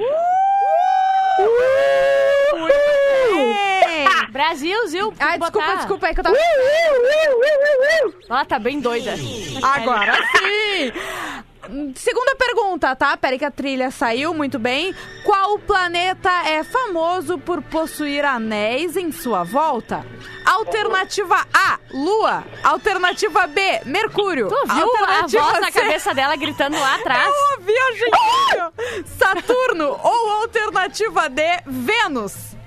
Ei! 2.61 3.59
Brasil, 4.31 4.87
Zil. 4.89 5.13
Ai, 5.19 5.39
botar. 5.39 5.51
desculpa, 5.51 5.77
desculpa, 5.77 6.07
é 6.09 6.15
que 6.15 6.21
eu 6.21 6.25
tava... 6.25 6.37
Ela 8.29 8.45
tá 8.45 8.59
bem 8.59 8.81
doida. 8.81 9.15
Agora 9.63 10.15
sim! 10.15 10.93
Segunda 11.97 12.35
pergunta, 12.37 12.97
tá? 12.97 13.17
Peraí 13.17 13.39
que 13.39 13.45
a 13.45 13.51
trilha 13.51 13.91
saiu, 13.91 14.33
muito 14.33 14.59
bem. 14.59 14.95
Qual 15.25 15.59
planeta 15.59 16.31
é 16.47 16.65
famoso 16.65 17.39
por 17.39 17.63
possuir 17.63 18.25
anéis 18.25 18.97
em 18.97 19.13
sua 19.13 19.45
volta? 19.45 20.05
Alternativa 20.45 21.47
A, 21.53 21.79
Lua. 21.93 22.45
Alternativa 22.63 23.47
B, 23.47 23.81
Mercúrio. 23.85 24.49
Tu 24.49 24.75
viu 24.75 24.91
a 25.07 25.21
voz 25.27 25.61
na 25.61 25.71
C, 25.71 25.81
cabeça 25.81 26.15
dela 26.15 26.37
gritando 26.37 26.79
lá 26.79 26.95
atrás? 26.97 27.27
Eu 27.27 27.59
ouvi. 27.59 29.05
Saturno. 29.19 29.99
Ou 30.03 30.31
alternativa 30.43 31.29
D, 31.29 31.43
Vênus. 31.67 32.58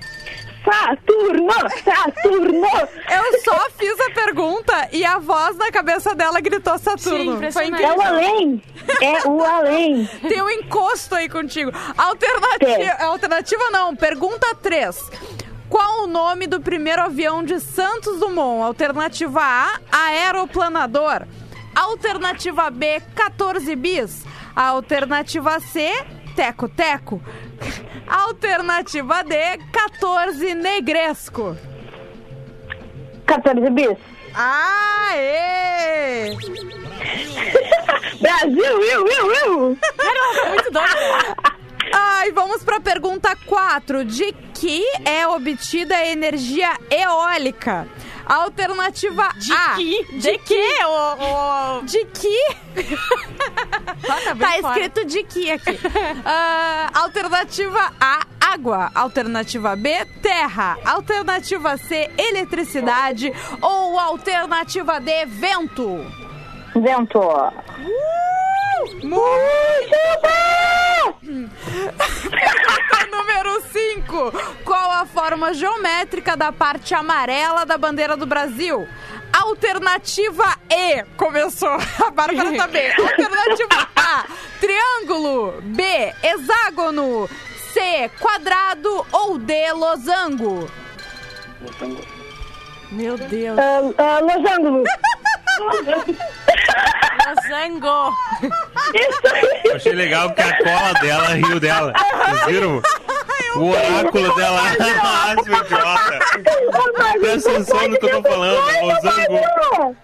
Saturno! 0.64 1.52
Saturno! 1.84 2.68
Eu 3.10 3.42
só 3.44 3.70
fiz 3.78 4.00
a 4.00 4.12
pergunta 4.12 4.90
e 4.92 5.04
a 5.04 5.18
voz 5.18 5.58
na 5.58 5.72
cabeça 5.72 6.14
dela 6.14 6.40
gritou 6.40 6.78
Sim, 6.78 6.84
Saturno. 6.84 7.26
Foi 7.52 7.66
impressionante. 7.68 7.84
É 7.84 7.88
o 7.88 7.94
incrível. 7.94 8.08
além! 8.08 8.64
É 9.02 9.28
o 9.28 9.44
além! 9.44 10.06
Tem 10.28 10.42
um 10.42 10.50
encosto 10.50 11.16
aí 11.16 11.28
contigo. 11.28 11.72
Alternativa, 11.98 13.04
alternativa 13.06 13.70
não. 13.72 13.96
Pergunta 13.96 14.56
3. 14.56 15.10
Qual 15.70 16.04
o 16.04 16.08
nome 16.08 16.48
do 16.48 16.60
primeiro 16.60 17.02
avião 17.02 17.44
de 17.44 17.60
Santos 17.60 18.20
Dumont? 18.20 18.64
Alternativa 18.64 19.42
A, 19.42 19.80
aeroplanador. 19.92 21.26
Alternativa 21.74 22.70
B, 22.70 23.02
14 23.16 23.74
bis. 23.78 24.26
Alternativa 24.56 25.60
C, 25.62 25.90
teco-teco. 26.36 27.22
Alternativa 28.08 29.24
D, 29.24 29.36
14 29.72 30.54
negresco. 30.56 31.56
14 33.26 33.70
bis. 33.70 33.98
Aê! 34.34 35.12
Brasil, 38.22 38.64
eu, 38.64 39.08
eu, 39.08 39.34
eu! 39.34 39.60
Muito 40.50 40.72
doida. 40.72 41.36
Ai, 41.94 42.32
vamos 42.32 42.64
pra 42.64 42.80
pergunta 42.80 43.36
4. 43.46 44.06
De 44.06 44.32
que 44.54 44.84
é 45.06 45.28
obtida 45.28 45.96
a 45.96 46.08
energia 46.08 46.72
eólica? 46.90 47.88
Alternativa 48.26 49.30
De 49.36 49.52
A. 49.54 49.76
que? 49.76 50.06
De 50.20 50.38
que? 50.40 50.84
O, 50.86 51.80
o... 51.80 51.82
De 51.84 52.06
que? 52.06 52.56
tá 54.08 54.36
Tá 54.40 54.52
fora. 54.62 54.80
escrito 54.80 55.06
de 55.06 55.24
que 55.24 55.52
aqui. 55.52 55.80
Ah, 56.26 56.90
alternativa 56.94 57.92
A, 58.00 58.22
água. 58.40 58.92
Alternativa 58.96 59.76
B, 59.76 60.06
terra. 60.22 60.78
Alternativa 60.86 61.78
C, 61.78 62.10
eletricidade. 62.18 63.34
Ou 63.62 64.00
alternativa 64.00 65.00
D, 65.00 65.26
vento. 65.26 66.06
Vento. 66.76 67.20
Pergunta 69.02 69.04
número 69.04 69.42
5. 74.12 74.32
Qual 74.66 74.92
a 74.92 75.06
forma 75.06 75.54
geométrica 75.54 76.36
da 76.36 76.52
parte 76.52 76.94
amarela 76.94 77.66
da 77.66 77.78
bandeira 77.78 78.18
do 78.18 78.26
Brasil? 78.26 78.86
Alternativa 79.32 80.58
E. 80.70 81.04
Começou. 81.16 81.70
A 81.70 82.12
Bárbara 82.12 82.58
tá 82.58 82.68
bem. 82.68 82.92
Alternativa 83.00 83.88
A. 83.96 84.26
Triângulo. 84.60 85.62
B. 85.64 86.14
Hexágono. 86.22 87.30
C. 87.74 88.12
Quadrado. 88.20 89.08
Ou 89.14 89.38
D. 89.38 89.72
Losango. 89.72 90.70
Meu 92.92 93.18
Deus. 93.18 93.58
Ah, 93.58 93.80
ah, 93.98 94.20
losango. 94.20 94.84
Losango. 97.28 98.16
Eu 99.64 99.76
achei 99.76 99.94
legal 99.94 100.32
que 100.32 100.42
a 100.42 100.58
cola 100.58 100.94
dela 101.02 101.28
riu 101.36 101.60
dela. 101.60 101.94
Vocês 102.28 102.46
viram? 102.46 102.82
O 103.56 103.70
oráculo 103.70 104.36
dela. 104.36 104.62
Seu 105.44 105.54
idiota. 105.54 106.20
Presta 107.20 107.52
atenção 107.52 107.88
no 107.90 108.00
que 108.00 108.06
eu 108.06 108.22
tô 108.22 108.30
falando. 108.30 108.62
Losango. 108.82 109.96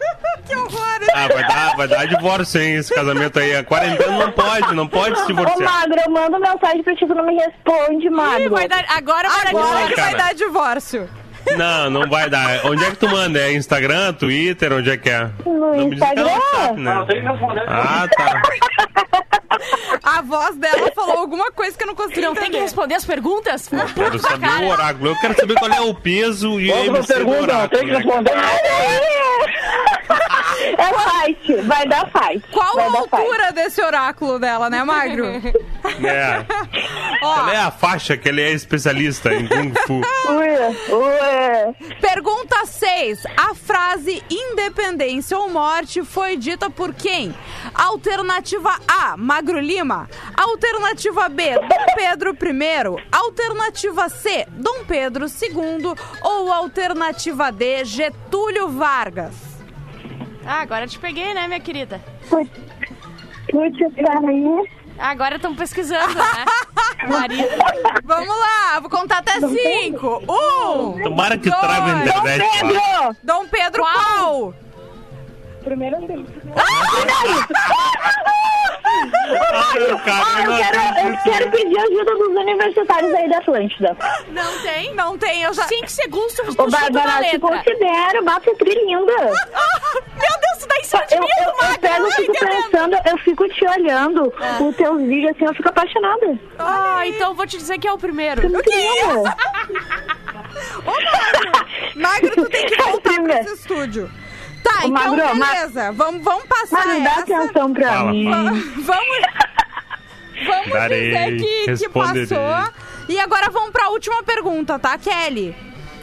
Que 0.46 0.56
horror. 0.56 0.98
Ah, 1.14 1.28
vai 1.28 1.48
dar, 1.48 1.76
vai 1.76 1.88
dar 1.88 2.08
divórcio, 2.08 2.62
hein, 2.62 2.76
esse 2.76 2.94
casamento 2.94 3.40
aí. 3.40 3.56
A 3.56 3.64
quarentena 3.64 4.18
não 4.18 4.32
pode, 4.32 4.74
não 4.76 4.88
pode 4.88 5.16
se 5.20 5.24
Ô, 5.24 5.28
divorciar. 5.28 5.60
Magro, 5.72 6.00
eu 6.06 6.12
mando 6.12 6.40
mensagem 6.40 6.84
pra 6.84 6.96
ti, 6.96 7.06
tu 7.08 7.16
não 7.16 7.26
me 7.26 7.36
responde, 7.36 8.06
Ih, 8.08 8.10
Magro. 8.10 8.50
vai 8.52 8.68
dar, 8.68 8.86
agora 8.90 9.28
vai 9.30 9.48
Agora 9.48 9.66
divórcio. 9.66 9.88
que 9.96 10.02
vai 10.02 10.12
cara. 10.12 10.18
dar 10.24 10.34
divórcio. 10.36 11.10
Não, 11.56 11.90
não 11.90 12.10
vai 12.10 12.30
dar. 12.30 12.66
Onde 12.66 12.84
é 12.84 12.90
que 12.90 12.98
tu 12.98 13.08
manda? 13.10 13.40
É 13.40 13.54
Instagram, 13.54 14.14
Twitter? 14.14 14.74
Onde 14.74 14.92
é 14.92 14.98
que 14.98 15.10
é? 15.10 15.30
No 15.46 15.76
Não 15.76 15.88
me 15.88 15.96
diz 15.96 16.00
que 16.00 16.06
é 16.06 16.14
Instagram? 16.14 16.34
WhatsApp, 16.34 16.80
né? 16.80 17.06
Ah, 17.68 18.08
tá. 18.16 18.42
A 20.04 20.22
voz 20.22 20.56
dela 20.58 20.92
falou 20.96 21.18
alguma 21.18 21.52
coisa 21.52 21.76
que 21.78 21.84
eu 21.84 21.88
não 21.88 21.96
consegui 21.96 22.22
Não 22.22 22.36
tem 22.36 22.52
que 22.52 22.60
responder 22.60 22.96
as 22.96 23.06
perguntas? 23.06 23.70
Quero 23.96 24.20
saber 24.20 24.48
o 24.64 24.68
oráculo. 24.70 25.08
Eu 25.10 25.16
quero 25.20 25.36
saber 25.36 25.56
qual 25.56 25.72
é 25.72 25.82
o 25.82 25.94
peso 25.94 26.60
e 26.60 26.72
a 26.72 26.76
Outra 26.76 27.04
pergunta, 27.04 27.42
oráculo. 27.42 27.70
tem 27.70 27.80
que 27.80 27.86
né? 27.92 27.98
responder. 27.98 28.32
É 30.60 31.26
fight, 31.26 31.54
vai 31.68 31.88
dar 31.88 32.10
fight. 32.12 32.44
Qual 32.52 32.76
vai 32.76 32.86
a 32.86 32.98
altura 33.00 33.52
desse 33.54 33.82
oráculo 33.82 34.40
dela, 34.40 34.70
né, 34.70 34.84
Magro? 34.84 35.26
É. 35.26 35.42
Ó, 37.28 37.34
Qual 37.36 37.50
é 37.50 37.58
a 37.58 37.72
faixa 37.72 38.16
que 38.16 38.30
ele 38.30 38.42
é 38.42 38.52
especialista 38.52 39.34
em 39.34 39.48
Kung 39.48 39.74
Fu? 39.86 40.02
Ui, 40.30 40.48
ui. 40.96 41.96
Pergunta 42.00 42.66
6. 42.66 43.24
A 43.36 43.54
frase 43.54 44.24
independência 44.30 45.38
ou 45.38 45.50
morte 45.50 46.04
foi 46.04 46.38
dita 46.38 46.70
por 46.70 46.94
quem? 46.94 47.34
Alternativa 47.74 48.80
A, 48.88 49.18
Magro 49.18 49.60
Lima. 49.60 50.10
Alternativa 50.36 51.28
B, 51.30 51.56
Dom 51.56 51.86
Pedro 51.96 52.32
I. 52.32 53.04
Alternativa 53.12 54.10
C, 54.10 54.48
Dom 54.52 54.86
Pedro 54.86 55.26
II. 55.26 55.94
Ou 56.22 56.52
alternativa 56.52 57.52
D, 57.52 57.84
Getúlio 57.84 58.70
Vargas. 58.70 59.36
Ah, 60.46 60.62
agora 60.62 60.88
te 60.88 60.98
peguei, 60.98 61.34
né, 61.34 61.46
minha 61.48 61.60
querida? 61.60 62.02
Putz, 62.30 62.50
putz. 63.52 63.78
Agora 64.98 65.36
estão 65.36 65.56
pesquisando, 65.56 66.16
né? 66.16 66.46
Marido. 67.08 67.48
Vamos 68.04 68.28
lá, 68.40 68.80
vou 68.80 68.90
contar 68.90 69.20
até 69.20 69.40
5. 69.40 70.24
Um, 70.30 71.04
Tomara 71.04 71.38
que 71.38 71.50
dois, 71.50 71.62
traga 71.62 71.86
a 71.86 72.06
internet. 72.06 72.42
lá. 72.42 72.50
Pedro! 72.52 73.18
Dom 73.24 73.48
Pedro 73.48 73.82
qual? 73.84 74.54
Primeiro 75.68 75.98
filho. 75.98 76.26
Ai, 76.56 77.48
cara, 77.58 78.24
Ah, 79.68 79.78
eu 79.78 79.82
eu 79.90 80.00
quero, 80.00 81.10
eu 81.10 81.18
quero 81.24 81.52
pedir 81.52 81.78
ajuda 81.78 82.16
dos 82.16 82.30
universitários 82.30 83.14
aí 83.14 83.30
da 83.30 83.38
Atlântida. 83.40 83.98
Não 84.30 84.60
tem? 84.62 84.94
Não 84.96 85.18
tem, 85.18 85.44
eu 85.44 85.54
já... 85.54 85.64
Cinco 85.64 85.90
segundos, 85.90 86.34
tu, 86.36 86.56
tu 86.56 86.64
Ô, 86.64 86.70
Bárbara, 86.70 87.24
te 87.30 87.38
considero, 87.38 88.24
bata 88.24 88.56
trilinda. 88.56 89.14
Meu 90.18 90.34
Deus, 90.40 90.58
isso 90.58 90.68
dá 90.68 90.76
em 90.78 90.80
Eu, 90.82 90.86
sentimento, 90.88 91.28
eu, 91.38 91.46
eu 91.50 91.58
Magro. 91.62 91.80
pego, 91.82 91.96
eu 91.98 92.06
Ai, 92.06 92.12
fico 92.16 92.34
pensando, 92.40 92.98
eu 93.06 93.18
fico 93.20 93.50
te 93.50 93.66
olhando, 93.68 94.34
os 94.62 94.76
teus 94.78 95.02
vídeos 95.02 95.36
assim, 95.36 95.46
eu 95.46 95.54
fico 95.54 95.70
apaixonada. 95.70 96.40
Ah, 96.58 97.02
então 97.06 97.30
eu 97.32 97.36
vou 97.36 97.46
te 97.46 97.58
dizer 97.58 97.78
que 97.78 97.88
é 97.88 97.92
o 97.94 97.98
primeiro. 97.98 98.42
Tu 98.42 98.50
não 98.50 98.62
queria? 98.62 99.06
Magro, 101.96 102.32
tu 102.36 102.46
tem 102.50 102.66
que 102.68 102.76
voltar 102.82 103.22
pra 103.22 103.42
esse 103.42 103.54
estúdio. 103.56 104.10
Tá, 104.64 104.84
Ô, 104.84 104.88
então 104.88 104.92
Magro, 104.92 105.36
Ma- 105.38 105.46
beleza. 105.54 105.92
Vamos, 105.94 106.24
vamos 106.24 106.44
passar 106.46 106.86
Mas 106.88 107.04
dá 107.04 107.10
essa. 107.12 107.22
atenção 107.22 107.74
pra 107.74 107.88
Fala, 107.90 108.12
mim. 108.12 108.30
Vamos, 108.32 108.64
vamos 110.46 110.70
Darei, 110.72 111.38
dizer 111.38 111.38
que, 111.38 111.78
que 111.86 111.90
passou. 111.90 112.74
E 113.10 113.20
agora 113.20 113.50
vamos 113.50 113.72
pra 113.72 113.90
última 113.90 114.22
pergunta, 114.24 114.78
tá, 114.78 114.98
Kelly? 114.98 115.56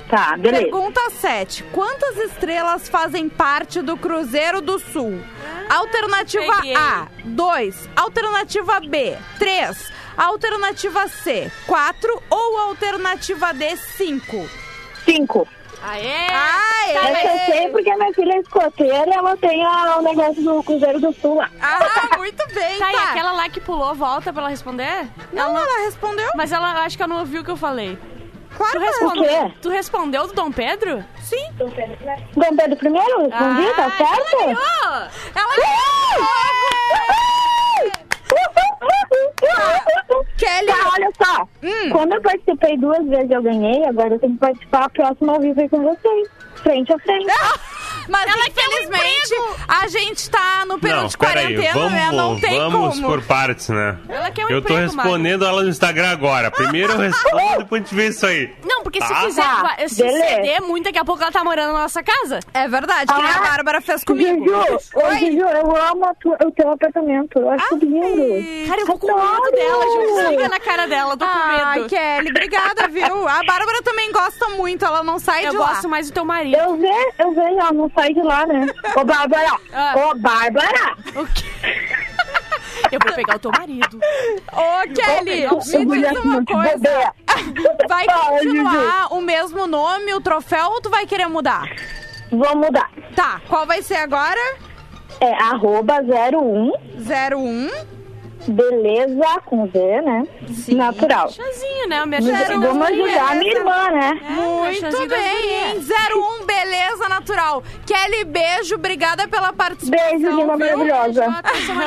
Tá, 0.08 0.36
beleza. 0.36 0.64
Pergunta 0.64 1.00
7. 1.10 1.62
Quantas 1.72 2.16
estrelas 2.18 2.88
fazem 2.88 3.28
parte 3.28 3.80
do 3.80 3.96
Cruzeiro 3.96 4.60
do 4.60 4.78
Sul? 4.78 5.22
Alternativa 5.68 6.56
peguei. 6.56 6.76
A, 6.76 7.06
2. 7.24 7.88
Alternativa 7.96 8.80
B, 8.80 9.16
3. 9.38 9.92
Alternativa 10.16 11.08
C, 11.08 11.50
4. 11.66 12.22
Ou 12.30 12.58
alternativa 12.58 13.52
D, 13.52 13.76
5. 13.76 14.48
Cinco. 15.04 15.48
Aê! 15.86 16.26
Ai, 16.30 16.92
Tá, 16.94 17.00
mas- 17.12 17.24
eu 17.24 17.38
sei 17.54 17.68
porque 17.68 17.94
minha 17.94 18.12
filha 18.14 18.32
é 18.34 18.38
escoteira 18.40 19.06
e 19.06 19.12
ela 19.12 19.36
tem 19.36 19.66
o 19.66 20.02
negócio 20.02 20.42
do 20.42 20.62
Cruzeiro 20.62 21.00
do 21.00 21.12
Sul 21.14 21.36
lá. 21.36 21.50
Ah, 21.60 22.16
muito 22.16 22.46
bem, 22.54 22.78
Tá, 22.78 22.86
tá. 22.86 22.92
e 22.92 22.96
aquela 22.96 23.32
lá 23.32 23.48
que 23.48 23.60
pulou, 23.60 23.94
volta 23.94 24.32
pra 24.32 24.42
ela 24.42 24.50
responder? 24.50 25.08
Não, 25.32 25.58
ela 25.58 25.84
respondeu. 25.84 26.28
Mas 26.34 26.52
ela 26.52 26.84
acho 26.84 26.96
que 26.96 27.02
ela 27.02 27.12
não 27.12 27.20
ouviu 27.20 27.42
o 27.42 27.44
que 27.44 27.50
eu 27.50 27.56
falei. 27.56 27.98
Claro 28.56 28.72
Tu 28.72 28.78
que 28.78 28.84
ela 28.86 28.92
respondeu, 28.96 29.50
quê? 29.50 29.54
tu 29.60 29.68
respondeu 29.68 30.26
do 30.28 30.32
Dom 30.32 30.52
Pedro? 30.52 31.04
Sim. 31.20 31.44
Dom 31.54 31.70
Pedro 31.70 31.92
I, 32.02 32.08
respondi, 32.12 33.68
Ah, 33.68 33.74
tá 33.76 33.90
certo? 33.90 34.20
Ela 34.20 34.44
ganhou! 34.46 35.08
Ela 35.34 35.54
Kelly. 40.38 40.66
Tá, 40.66 40.90
olha 40.94 41.10
só. 41.22 41.48
Hum. 41.62 41.90
Quando 41.90 42.14
eu 42.14 42.20
participei 42.20 42.76
duas 42.78 43.06
vezes 43.06 43.30
eu 43.30 43.42
ganhei, 43.42 43.84
agora 43.84 44.14
eu 44.14 44.18
tenho 44.18 44.34
que 44.34 44.38
participar 44.38 44.84
a 44.84 44.90
próxima 44.90 45.32
ao 45.32 45.40
vivo 45.40 45.60
aí 45.60 45.68
com 45.68 45.82
vocês. 45.82 46.28
Frente 46.56 46.92
a 46.92 46.98
frente. 46.98 47.26
Mas 48.08 48.22
Ela 48.26 48.50
quer 48.50 48.68
um 48.68 48.72
infelizmente 48.72 49.34
a 49.68 49.88
gente 49.88 50.30
tá 50.30 50.64
no 50.66 50.78
período 50.78 51.02
Não, 51.02 51.08
de 51.08 51.16
quarentena, 51.16 51.72
vamos, 51.74 51.92
né? 51.92 52.10
Não 52.12 52.40
tem 52.40 52.58
vamos 52.58 52.94
como. 53.00 53.08
por 53.08 53.22
partes, 53.22 53.68
né? 53.68 53.96
Ela 54.08 54.30
quer 54.30 54.46
um 54.46 54.50
eu 54.50 54.62
tô 54.62 54.72
emprego, 54.74 54.80
respondendo 54.82 55.44
ela 55.44 55.62
no 55.62 55.68
Instagram 55.68 56.10
agora. 56.10 56.50
Primeiro 56.50 56.92
eu 56.92 56.98
respondo, 56.98 57.58
depois 57.58 57.82
a 57.82 57.84
gente 57.84 57.94
vê 57.94 58.08
isso 58.08 58.26
aí. 58.26 58.54
Não, 58.64 58.82
porque 58.82 59.00
se 59.00 59.08
Tá. 59.08 59.20
quiser 59.22 59.42
Tá, 59.44 59.76
se 59.88 60.02
beleza. 60.02 60.26
ceder 60.28 60.62
muito, 60.62 60.84
daqui 60.84 60.98
a 60.98 61.04
pouco 61.04 61.22
ela 61.22 61.32
tá 61.32 61.42
morando 61.44 61.72
na 61.72 61.82
nossa 61.82 62.02
casa. 62.02 62.40
É 62.52 62.68
verdade, 62.68 63.12
que 63.12 63.20
nem 63.20 63.30
a 63.30 63.36
Ah, 63.36 63.40
Bárbara 63.40 63.80
fez 63.80 64.04
comigo. 64.04 64.44
Juju, 64.44 64.78
ô, 64.94 65.14
Juju, 65.14 65.38
eu 65.40 65.76
amo 65.76 66.14
tua- 66.20 66.38
o 66.44 66.50
teu 66.52 66.70
apartamento. 66.72 67.38
Eu 67.38 67.50
acho 67.50 67.76
lindo. 67.76 68.68
Cara, 68.68 68.80
eu 68.80 68.86
vou 68.86 68.98
com 68.98 69.06
medo 69.06 69.50
dela, 69.52 69.84
Ju. 69.84 70.14
Desliga 70.16 70.48
na 70.48 70.60
cara 70.60 70.86
dela, 70.86 71.12
eu 71.12 71.16
tô 71.16 71.26
com 71.26 71.32
Ai, 71.38 71.74
medo. 71.78 71.88
Kelly, 71.88 72.30
obrigada, 72.30 72.88
viu? 72.88 73.28
A 73.28 73.42
Bárbara 73.44 73.82
também 73.82 74.10
gosta 74.12 74.48
muito, 74.50 74.84
ela 74.84 75.02
não 75.02 75.18
sai 75.18 75.46
Eu 75.46 75.50
de 75.52 75.56
gosto 75.56 75.84
lá. 75.84 75.88
mais 75.90 76.10
do 76.10 76.14
teu 76.14 76.24
marido. 76.24 76.56
Eu 76.56 76.76
vejo, 76.76 77.12
eu 77.18 77.34
vejo, 77.34 77.58
ela 77.60 77.72
não 77.72 77.88
sai 77.94 78.12
de 78.12 78.22
lá, 78.22 78.46
né? 78.46 78.66
Ô, 78.96 79.04
Bárbara! 79.04 79.56
Ah. 79.72 79.94
Ô, 79.96 80.14
Bárbara! 80.18 80.96
O 81.14 81.26
quê? 81.26 81.44
Eu 82.92 82.98
vou 83.02 83.12
pegar 83.14 83.36
o 83.36 83.38
teu 83.38 83.50
marido. 83.50 83.98
Ô, 84.52 84.94
Kelly, 84.94 85.46
me 85.86 86.02
diz 86.02 86.24
uma 86.24 86.44
coisa. 86.44 87.12
Vai 87.88 88.06
Ai, 88.08 88.28
continuar 88.28 89.12
o 89.12 89.20
mesmo 89.20 89.66
nome, 89.66 90.14
o 90.14 90.20
troféu, 90.20 90.66
ou 90.70 90.80
tu 90.80 90.90
vai 90.90 91.06
querer 91.06 91.26
mudar? 91.26 91.68
Vou 92.30 92.56
mudar. 92.56 92.90
Tá, 93.14 93.40
qual 93.48 93.66
vai 93.66 93.82
ser 93.82 93.96
agora? 93.96 94.40
É 95.20 95.32
arroba 95.34 96.00
01 96.00 96.72
01 96.98 97.93
Beleza 98.48 99.40
com 99.44 99.66
Z, 99.68 100.02
né? 100.02 100.26
Natural. 100.68 101.30
Chazinho, 101.30 101.88
né? 101.88 102.02
O 102.02 102.10
das 102.10 102.48
vamos 102.48 102.86
ajudar 102.88 103.32
a 103.32 103.34
minha 103.34 103.52
irmã, 103.52 103.90
né? 103.90 104.20
Muito 104.30 104.62
merchanzinho 104.62 105.08
das 105.08 105.18
bem, 105.18 105.50
hein? 105.50 105.84
01 106.40 106.46
Beleza 106.46 107.08
Natural. 107.08 107.62
Kelly, 107.86 108.24
beijo, 108.24 108.74
obrigada 108.74 109.26
pela 109.28 109.52
participação. 109.52 110.08
Beijo, 110.10 110.30
linda 110.30 110.56
maravilhosa. 110.56 111.42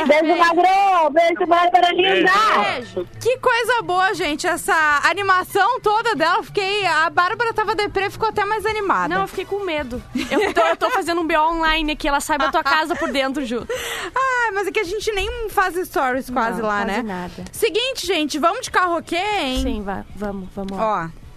Beijo, 0.07 0.37
Magrão. 0.37 1.11
Beijo, 1.11 1.45
Bárbara 1.47 1.91
linda. 1.93 2.31
Beijo. 2.73 3.07
Que 3.21 3.37
coisa 3.37 3.81
boa, 3.83 4.13
gente. 4.13 4.47
Essa 4.47 5.01
animação 5.03 5.79
toda 5.81 6.15
dela, 6.15 6.41
fiquei. 6.43 6.85
A 6.85 7.09
Bárbara 7.09 7.53
tava 7.53 7.75
deprê, 7.75 8.09
ficou 8.09 8.29
até 8.29 8.45
mais 8.45 8.65
animada. 8.65 9.13
Não, 9.13 9.21
eu 9.21 9.27
fiquei 9.27 9.45
com 9.45 9.63
medo. 9.63 10.01
Eu 10.29 10.53
tô, 10.53 10.61
eu 10.61 10.75
tô 10.77 10.89
fazendo 10.89 11.21
um 11.21 11.27
BO 11.27 11.35
online 11.35 11.93
aqui, 11.93 12.07
ela 12.07 12.19
sai 12.19 12.37
da 12.37 12.51
tua 12.51 12.63
casa 12.63 12.95
por 12.95 13.11
dentro, 13.11 13.45
Ju. 13.45 13.65
Ah, 14.15 14.51
mas 14.53 14.67
é 14.67 14.71
que 14.71 14.79
a 14.79 14.83
gente 14.83 15.11
nem 15.11 15.49
faz 15.49 15.75
stories 15.87 16.29
quase 16.29 16.46
Não, 16.55 16.65
lá, 16.65 16.85
quase 16.85 16.91
né? 16.91 17.03
nada. 17.03 17.43
Seguinte, 17.51 18.07
gente, 18.07 18.39
vamos 18.39 18.61
de 18.61 18.71
karaokê, 18.71 19.15
hein? 19.15 19.61
Sim, 19.61 19.81
vai, 19.83 20.03
vamos, 20.15 20.47
vamos 20.55 20.71
lá. 20.71 21.11
Ó. 21.13 21.27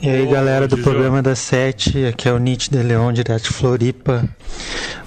E 0.00 0.08
aí, 0.08 0.26
galera 0.26 0.68
do 0.68 0.78
programa 0.78 1.20
das 1.22 1.38
sete, 1.38 2.06
aqui 2.06 2.28
é 2.28 2.32
o 2.32 2.38
Nietzsche 2.38 2.70
de 2.70 2.82
Leão, 2.82 3.12
direto 3.12 3.44
de 3.44 3.50
Floripa. 3.50 4.24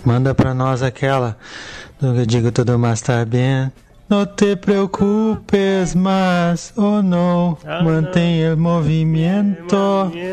Manda 0.04 0.34
pra 0.36 0.54
nós 0.54 0.82
aquela 0.84 1.38
do 2.00 2.14
que 2.14 2.20
eu 2.22 2.26
digo 2.26 2.52
tudo 2.52 2.78
mais 2.80 3.00
tá 3.00 3.24
bem. 3.24 3.72
Não 4.10 4.26
te 4.26 4.58
preocupes 4.58 5.96
mais, 5.96 6.74
oh 6.76 7.02
não, 7.02 7.58
Ah, 7.66 7.82
mantenha 7.82 8.56
o 8.56 8.58
movimento. 8.58 9.78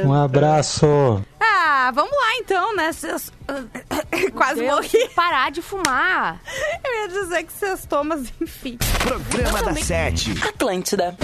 Um 0.04 0.12
abraço. 0.12 1.22
Ah, 1.38 1.57
vamos 1.94 2.12
lá 2.12 2.36
então, 2.36 2.74
né? 2.76 2.92
Cês- 2.92 3.32
Quase 4.34 4.60
Deus, 4.60 4.74
morri. 4.74 5.08
Parar 5.14 5.50
de 5.50 5.62
fumar. 5.62 6.40
Eu 6.84 6.92
ia 7.02 7.08
dizer 7.08 7.44
que 7.44 7.52
sextou, 7.52 8.04
mas 8.04 8.32
enfim. 8.40 8.78
Programa 9.02 9.62
da 9.62 9.74
Sete. 9.74 10.32
Atlântida. 10.46 11.16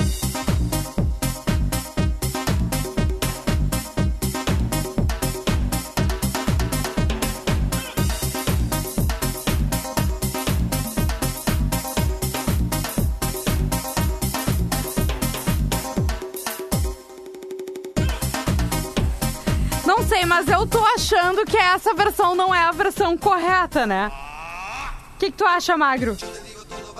Sei, 20.05 20.25
mas 20.25 20.49
eu 20.49 20.67
tô 20.67 20.85
achando 20.85 21.45
que 21.45 21.57
essa 21.57 21.95
versão 21.95 22.35
não 22.35 22.55
é 22.55 22.61
a 22.65 22.73
versão 22.73 23.17
correta, 23.17 23.87
né? 23.87 24.11
O 25.15 25.19
que, 25.19 25.31
que 25.31 25.37
tu 25.37 25.45
acha, 25.45 25.77
Magro? 25.77 26.17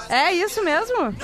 É 0.09 0.33
isso 0.33 0.63
mesmo? 0.63 1.15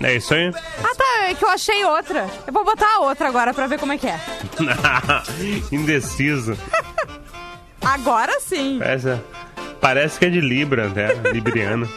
É 0.00 0.14
isso 0.16 0.34
aí? 0.34 0.52
Ah, 0.82 0.94
tá. 0.96 1.28
É 1.28 1.34
que 1.34 1.44
eu 1.44 1.48
achei 1.50 1.84
outra. 1.84 2.26
Eu 2.46 2.52
vou 2.52 2.64
botar 2.64 2.96
a 2.96 3.00
outra 3.00 3.28
agora 3.28 3.52
pra 3.52 3.66
ver 3.66 3.78
como 3.78 3.92
é 3.92 3.98
que 3.98 4.06
é. 4.08 4.18
Indeciso. 5.70 6.56
Agora 7.82 8.40
sim. 8.40 8.80
Essa, 8.82 9.22
parece 9.80 10.18
que 10.18 10.26
é 10.26 10.30
de 10.30 10.40
Libra, 10.40 10.88
né? 10.88 11.08
Libriano. 11.32 11.88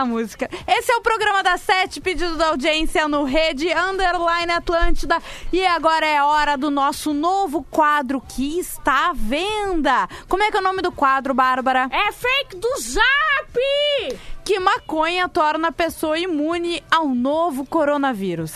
A 0.00 0.04
música. 0.04 0.48
Esse 0.66 0.90
é 0.90 0.96
o 0.96 1.02
programa 1.02 1.42
da 1.42 1.56
Sete, 1.56 2.00
pedido 2.00 2.36
da 2.36 2.48
audiência 2.48 3.06
no 3.06 3.24
Rede 3.24 3.68
Underline 3.72 4.52
Atlântida. 4.52 5.18
E 5.52 5.64
agora 5.66 6.06
é 6.06 6.22
hora 6.22 6.56
do 6.56 6.70
nosso 6.70 7.12
novo 7.12 7.62
quadro 7.70 8.20
que 8.20 8.58
está 8.58 9.10
à 9.10 9.12
venda. 9.12 10.08
Como 10.28 10.42
é 10.42 10.50
que 10.50 10.56
é 10.56 10.60
o 10.60 10.62
nome 10.62 10.82
do 10.82 10.90
quadro, 10.90 11.34
Bárbara? 11.34 11.88
É 11.90 12.12
fake 12.12 12.56
do 12.56 12.68
Zap! 12.78 14.20
Que 14.44 14.58
maconha 14.58 15.28
torna 15.28 15.68
a 15.68 15.72
pessoa 15.72 16.18
imune 16.18 16.82
ao 16.90 17.08
novo 17.08 17.66
coronavírus. 17.66 18.54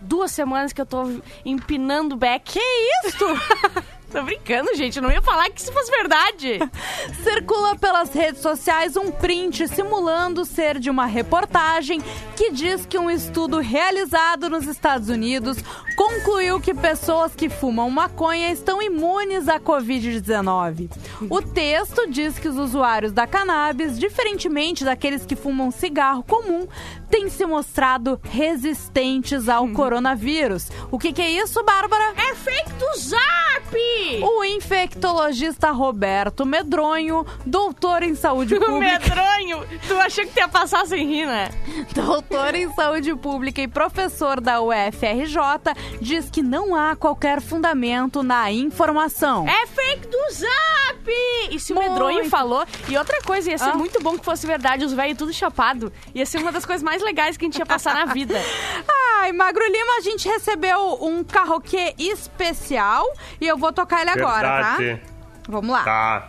Duas 0.00 0.32
semanas 0.32 0.72
que 0.72 0.80
eu 0.80 0.86
tô 0.86 1.04
empinando 1.44 2.14
o 2.14 2.18
back. 2.18 2.52
Que 2.52 2.60
isso? 3.06 3.26
Tô 4.14 4.22
brincando, 4.22 4.72
gente. 4.76 4.98
Eu 4.98 5.02
não 5.02 5.10
ia 5.10 5.20
falar 5.20 5.50
que 5.50 5.60
isso 5.60 5.72
fosse 5.72 5.90
verdade. 5.90 6.60
Circula 7.24 7.74
pelas 7.74 8.14
redes 8.14 8.40
sociais 8.40 8.96
um 8.96 9.10
print 9.10 9.66
simulando 9.66 10.44
ser 10.44 10.78
de 10.78 10.88
uma 10.88 11.04
reportagem 11.04 12.00
que 12.36 12.52
diz 12.52 12.86
que 12.86 12.96
um 12.96 13.10
estudo 13.10 13.58
realizado 13.58 14.48
nos 14.48 14.68
Estados 14.68 15.08
Unidos 15.08 15.58
concluiu 15.96 16.60
que 16.60 16.72
pessoas 16.72 17.34
que 17.34 17.48
fumam 17.48 17.90
maconha 17.90 18.52
estão 18.52 18.80
imunes 18.80 19.48
à 19.48 19.58
Covid-19. 19.58 20.90
O 21.28 21.42
texto 21.42 22.08
diz 22.08 22.38
que 22.38 22.46
os 22.46 22.56
usuários 22.56 23.10
da 23.10 23.26
cannabis, 23.26 23.98
diferentemente 23.98 24.84
daqueles 24.84 25.26
que 25.26 25.34
fumam 25.34 25.72
cigarro 25.72 26.22
comum, 26.22 26.68
têm 27.10 27.28
se 27.28 27.44
mostrado 27.44 28.20
resistentes 28.22 29.48
ao 29.48 29.68
coronavírus. 29.70 30.68
O 30.92 31.00
que, 31.00 31.12
que 31.12 31.22
é 31.22 31.30
isso, 31.30 31.64
Bárbara? 31.64 32.14
É 32.16 32.34
fake 32.36 32.72
do 32.74 32.96
Zap! 32.96 34.03
O 34.22 34.44
infectologista 34.44 35.70
Roberto 35.70 36.44
Medronho, 36.44 37.26
doutor 37.44 38.02
em 38.02 38.14
saúde 38.14 38.54
pública. 38.60 38.98
Medronho! 39.00 39.66
Tu 39.86 39.94
achou 40.00 40.24
que 40.24 40.32
tu 40.32 40.38
ia 40.38 40.48
passar 40.48 40.86
sem 40.86 41.06
rir, 41.06 41.26
né? 41.26 41.50
doutor 41.94 42.54
em 42.54 42.72
saúde 42.74 43.14
pública 43.16 43.60
e 43.62 43.68
professor 43.68 44.40
da 44.40 44.60
UFRJ, 44.60 45.74
diz 46.00 46.30
que 46.30 46.42
não 46.42 46.74
há 46.74 46.94
qualquer 46.96 47.40
fundamento 47.40 48.22
na 48.22 48.50
informação. 48.52 49.46
É 49.48 49.66
fake 49.66 50.06
do 50.08 50.18
Zap! 50.32 51.10
E 51.50 51.58
se 51.60 51.72
o 51.72 51.76
Muito. 51.76 51.90
Medronho 51.90 52.28
falou... 52.30 52.64
E 52.88 52.96
outra 52.96 53.20
coisa, 53.22 53.50
ia 53.50 53.58
ser 53.58 53.70
Ah. 53.70 53.74
muito 53.74 54.00
bom 54.02 54.18
que 54.18 54.24
fosse 54.24 54.46
verdade, 54.46 54.84
os 54.84 54.92
velhos 54.92 55.18
tudo 55.18 55.32
chapado. 55.32 55.92
Ia 56.14 56.24
ser 56.26 56.38
uma 56.38 56.50
das 56.50 56.64
coisas 56.64 56.82
mais 56.82 57.02
legais 57.02 57.36
que 57.36 57.44
a 57.44 57.46
gente 57.48 57.58
ia 57.58 57.66
passar 57.66 57.94
na 57.94 58.06
vida. 58.12 58.34
Ai, 59.20 59.32
Magro 59.32 59.62
Lima, 59.64 59.96
a 59.98 60.00
gente 60.00 60.26
recebeu 60.28 60.98
um 61.02 61.22
carroquê 61.22 61.94
especial 61.98 63.04
e 63.40 63.46
eu 63.46 63.56
vou 63.56 63.72
tocar 63.72 63.93
ele 64.00 64.10
agora, 64.10 64.48
Verdade. 64.48 65.00
tá? 65.02 65.14
Vamos 65.48 65.70
lá. 65.70 65.82
Tá. 65.84 66.28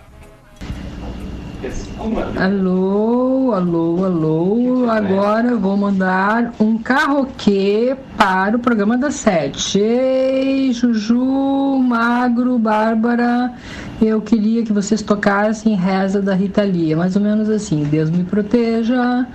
Alô, 2.39 3.53
alô, 3.53 4.05
alô. 4.05 4.89
Agora 4.89 5.47
eu 5.47 5.59
vou 5.59 5.76
mandar 5.76 6.53
um 6.59 6.78
carroquê 6.78 7.95
para 8.18 8.55
o 8.55 8.59
programa 8.59 8.97
das 8.97 9.16
sete. 9.16 9.80
Ei, 9.80 10.72
Juju, 10.74 11.80
Magro, 11.80 12.59
Bárbara. 12.59 13.53
Eu 14.01 14.22
queria 14.22 14.63
que 14.63 14.74
vocês 14.74 15.01
tocassem 15.01 15.76
reza 15.76 16.22
da 16.22 16.36
Rita 16.36 16.61
Lee. 16.61 16.91
É 16.93 16.95
Mais 16.95 17.16
ou 17.16 17.22
menos 17.22 17.49
assim. 17.49 17.84
Deus 17.84 18.09
me 18.09 18.24
proteja 18.24 19.26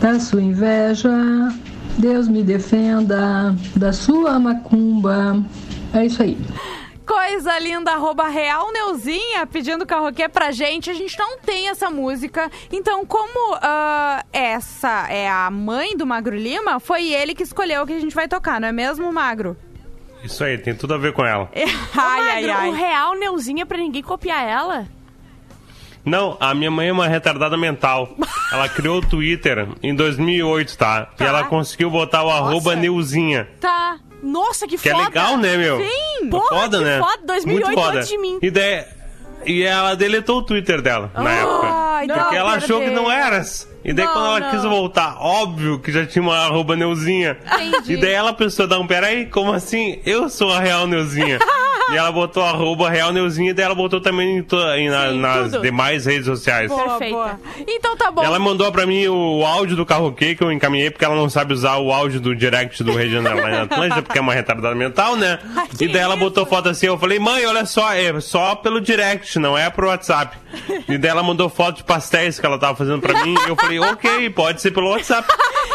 da 0.00 0.20
sua 0.20 0.42
inveja. 0.42 1.10
Deus 1.96 2.28
me 2.28 2.42
defenda 2.42 3.54
da 3.76 3.92
sua 3.92 4.38
macumba. 4.38 5.40
É 5.94 6.04
isso 6.04 6.22
aí. 6.22 6.36
Coisa 7.06 7.58
linda, 7.58 7.92
arroba 7.92 8.28
Real 8.28 8.72
Neuzinha 8.72 9.46
pedindo 9.46 9.84
carroquê 9.84 10.26
pra 10.28 10.50
gente. 10.50 10.88
A 10.88 10.94
gente 10.94 11.18
não 11.18 11.38
tem 11.38 11.68
essa 11.68 11.90
música. 11.90 12.50
Então, 12.72 13.04
como 13.04 13.58
ah, 13.60 14.24
essa 14.32 15.06
é 15.10 15.28
a 15.28 15.50
mãe 15.50 15.96
do 15.96 16.06
Magro 16.06 16.34
Lima, 16.34 16.80
foi 16.80 17.12
ele 17.12 17.34
que 17.34 17.42
escolheu 17.42 17.82
o 17.82 17.86
que 17.86 17.92
a 17.92 18.00
gente 18.00 18.14
vai 18.14 18.26
tocar, 18.26 18.58
não 18.58 18.68
é 18.68 18.72
mesmo, 18.72 19.12
Magro? 19.12 19.56
Isso 20.22 20.42
aí, 20.42 20.56
tem 20.56 20.74
tudo 20.74 20.94
a 20.94 20.98
ver 20.98 21.12
com 21.12 21.24
ela. 21.24 21.50
ai, 21.94 22.30
ai, 22.30 22.50
ai. 22.50 22.68
O 22.70 22.72
real 22.72 23.14
Neuzinha 23.14 23.66
pra 23.66 23.76
ninguém 23.76 24.02
copiar 24.02 24.48
ela. 24.48 24.88
Não, 26.02 26.36
a 26.40 26.54
minha 26.54 26.70
mãe 26.70 26.88
é 26.88 26.92
uma 26.92 27.08
retardada 27.08 27.56
mental. 27.56 28.14
Ela 28.52 28.68
criou 28.68 28.98
o 28.98 29.00
Twitter 29.00 29.68
em 29.82 29.94
2008, 29.94 30.76
tá? 30.76 31.10
E 31.18 31.22
ela 31.22 31.44
conseguiu 31.44 31.90
botar 31.90 32.22
o 32.24 32.30
arroba 32.30 32.76
Neuzinha. 32.76 33.48
Tá. 33.60 33.98
Nossa, 34.24 34.66
que, 34.66 34.76
Que 34.78 34.88
é 34.88 34.92
foda. 34.92 35.04
legal, 35.04 35.36
né, 35.36 35.56
meu? 35.56 35.78
Sim. 35.78 36.26
É 36.26 36.30
Porra, 36.30 36.48
foda, 36.60 36.78
que 36.78 36.84
né? 36.84 36.98
foda. 36.98 37.18
2008 37.26 37.66
Muito 37.66 37.80
foda. 37.80 37.98
antes 37.98 38.08
de 38.08 38.18
mim. 38.18 38.38
E, 38.42 38.50
daí- 38.50 38.84
e 39.46 39.62
ela 39.62 39.94
deletou 39.94 40.38
o 40.38 40.42
Twitter 40.42 40.80
dela 40.80 41.10
na 41.14 41.30
época. 41.32 41.66
Ai, 41.70 42.06
não, 42.06 42.14
Porque 42.16 42.36
ela 42.36 42.54
achou 42.54 42.80
que 42.80 42.90
não 42.90 43.10
era. 43.10 43.44
E 43.84 43.92
daí 43.92 44.06
Não, 44.06 44.12
quando 44.14 44.26
ela 44.26 44.40
não. 44.40 44.50
quis 44.50 44.62
voltar, 44.62 45.16
óbvio 45.20 45.78
que 45.78 45.92
já 45.92 46.06
tinha 46.06 46.22
uma 46.22 46.36
arroba 46.38 46.74
Neuzinha. 46.74 47.36
Entendi. 47.60 47.92
E 47.92 47.96
daí 47.98 48.12
ela 48.12 48.32
pensou, 48.32 48.66
não, 48.66 48.86
peraí, 48.86 49.26
como 49.26 49.52
assim? 49.52 50.00
Eu 50.06 50.28
sou 50.30 50.50
a 50.52 50.58
Real 50.58 50.86
Neuzinha. 50.86 51.38
e 51.92 51.96
ela 51.96 52.10
botou 52.10 52.42
a 52.42 52.48
arroba 52.48 52.88
Real 52.88 53.12
Neuzinha 53.12 53.50
e 53.50 53.52
daí 53.52 53.66
ela 53.66 53.74
botou 53.74 54.00
também 54.00 54.38
em 54.38 54.42
to- 54.42 54.56
em 54.74 54.88
na- 54.88 55.10
Sim, 55.10 55.18
nas 55.20 55.50
tudo. 55.52 55.60
demais 55.62 56.06
redes 56.06 56.24
sociais. 56.24 56.70
Boa, 56.70 56.82
Perfeita. 56.88 57.14
boa. 57.14 57.40
Então 57.68 57.94
tá 57.94 58.10
bom. 58.10 58.22
Ela 58.24 58.38
mandou 58.38 58.72
pra 58.72 58.86
mim 58.86 59.06
o 59.06 59.44
áudio 59.44 59.76
do 59.76 59.84
carroquê 59.84 60.34
que 60.34 60.42
eu 60.42 60.50
encaminhei, 60.50 60.90
porque 60.90 61.04
ela 61.04 61.14
não 61.14 61.28
sabe 61.28 61.52
usar 61.52 61.76
o 61.76 61.92
áudio 61.92 62.20
do 62.20 62.34
direct 62.34 62.82
do 62.82 62.94
Regional 62.96 63.36
lá 63.36 63.50
na 63.50 63.62
Atlântida, 63.64 64.00
porque 64.00 64.18
é 64.18 64.22
uma 64.22 64.32
retardada 64.32 64.74
mental, 64.74 65.14
né? 65.14 65.38
Ai, 65.54 65.66
e 65.78 65.88
daí 65.88 66.00
ela 66.00 66.16
botou 66.16 66.46
foto 66.46 66.70
assim, 66.70 66.86
eu 66.86 66.96
falei, 66.98 67.18
mãe, 67.18 67.44
olha 67.44 67.66
só, 67.66 67.92
é 67.92 68.18
só 68.18 68.54
pelo 68.54 68.80
direct, 68.80 69.38
não 69.38 69.58
é 69.58 69.68
pro 69.68 69.88
WhatsApp. 69.88 70.38
E 70.88 70.96
daí 70.96 71.10
ela 71.10 71.22
mandou 71.22 71.50
foto 71.50 71.76
de 71.78 71.84
pastéis 71.84 72.40
que 72.40 72.46
ela 72.46 72.58
tava 72.58 72.76
fazendo 72.76 73.00
pra 73.02 73.22
mim, 73.24 73.34
e 73.44 73.48
eu 73.48 73.56
falei, 73.56 73.73
ok, 73.80 74.30
pode 74.30 74.60
ser 74.60 74.70
pelo 74.70 74.90
WhatsApp. 74.90 75.28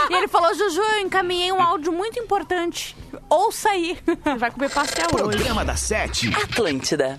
E 0.10 0.14
ele 0.14 0.28
falou, 0.28 0.54
Juju, 0.54 0.82
eu 0.82 1.00
encaminhei 1.00 1.52
um 1.52 1.62
áudio 1.62 1.92
muito 1.92 2.20
importante. 2.20 2.96
Ouça 3.30 3.70
aí. 3.70 3.98
Vai 4.38 4.50
comer 4.52 4.70
pastel 4.70 5.08
hoje. 5.14 5.38
Programa 5.38 5.64
da 5.64 5.76
Sete. 5.76 6.34
Atlântida. 6.36 7.18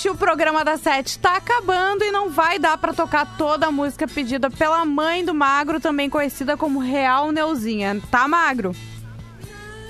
Infelizmente 0.00 0.08
o 0.08 0.14
programa 0.14 0.64
da 0.64 0.78
Sete 0.78 1.18
tá 1.18 1.36
acabando 1.36 2.02
e 2.02 2.10
não 2.10 2.30
vai 2.30 2.58
dar 2.58 2.78
pra 2.78 2.94
tocar 2.94 3.36
toda 3.36 3.66
a 3.66 3.70
música 3.70 4.08
pedida 4.08 4.50
pela 4.50 4.84
mãe 4.84 5.24
do 5.24 5.34
Magro, 5.34 5.80
também 5.80 6.08
conhecida 6.08 6.56
como 6.56 6.78
Real 6.78 7.30
Neuzinha. 7.30 8.00
Tá, 8.10 8.26
Magro? 8.26 8.74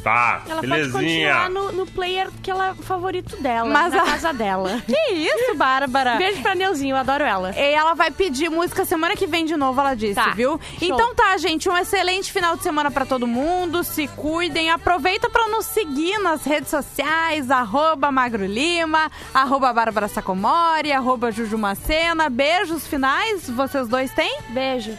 Tá, 0.03 0.43
Ela 0.47 0.55
pode 0.57 0.67
belezinha. 0.67 1.35
continuar 1.35 1.51
no, 1.51 1.73
no 1.73 1.87
player 1.87 2.29
que 2.43 2.51
ela 2.51 2.69
é 2.69 2.75
favorito 2.75 3.37
dela, 3.37 3.69
Mas 3.69 3.93
na 3.93 4.03
a- 4.03 4.07
casa 4.07 4.33
dela. 4.33 4.83
Que 4.87 5.13
isso, 5.15 5.55
Bárbara? 5.55 6.17
Beijo 6.17 6.43
pra 6.43 6.55
Neuzinho, 6.55 6.95
eu 6.95 6.99
adoro 7.01 7.25
ela. 7.25 7.53
E 7.57 7.73
ela 7.75 7.95
vai 7.95 8.11
pedir 8.11 8.49
música 8.51 8.85
semana 8.85 9.15
que 9.17 9.27
vem 9.27 9.45
de 9.45 9.57
novo, 9.57 9.81
ela 9.81 9.95
disse, 9.95 10.15
Tá, 10.15 10.31
viu? 10.31 10.51
show. 10.51 10.61
Então 10.81 11.15
tá, 11.15 11.37
gente, 11.37 11.69
um 11.69 11.77
excelente 11.77 12.33
final 12.33 12.57
de 12.57 12.63
semana 12.63 12.91
pra 12.91 13.05
todo 13.07 13.27
mundo. 13.27 13.83
Se 13.85 14.07
cuidem, 14.09 14.71
aproveita 14.71 15.29
pra 15.31 15.49
nos 15.49 15.67
seguir 15.67 16.19
nas 16.19 16.45
redes 16.45 16.71
sociais, 16.71 17.51
arroba 17.51 18.11
Magro 18.11 18.45
Lima, 18.47 19.11
arroba 19.35 19.73
Bárbara 19.73 20.09
Sacomori, 20.09 20.93
arroba 20.93 21.31
Juju 21.31 21.59
Macena. 21.59 22.29
Beijos 22.29 22.87
finais, 22.87 23.49
vocês 23.49 23.89
dois 23.89 24.11
têm? 24.13 24.39
Beijo. 24.51 24.97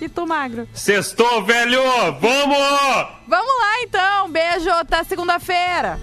E 0.00 0.08
tu, 0.08 0.26
Magro? 0.26 0.68
Sextou, 0.74 1.44
velho! 1.44 1.82
Vamos! 2.20 3.08
Vamos 3.26 3.60
lá 3.60 3.80
então, 3.82 4.30
beijo, 4.30 4.70
até 4.70 5.02
segunda-feira. 5.04 5.98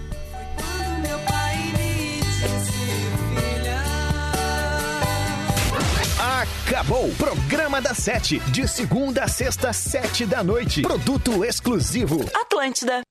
Acabou! 6.42 7.10
Programa 7.16 7.80
da 7.80 7.94
Sete. 7.94 8.38
De 8.50 8.66
segunda 8.66 9.24
a 9.24 9.28
sexta, 9.28 9.72
sete 9.72 10.24
da 10.24 10.42
noite. 10.42 10.82
Produto 10.82 11.44
exclusivo. 11.44 12.24
Atlântida. 12.34 13.02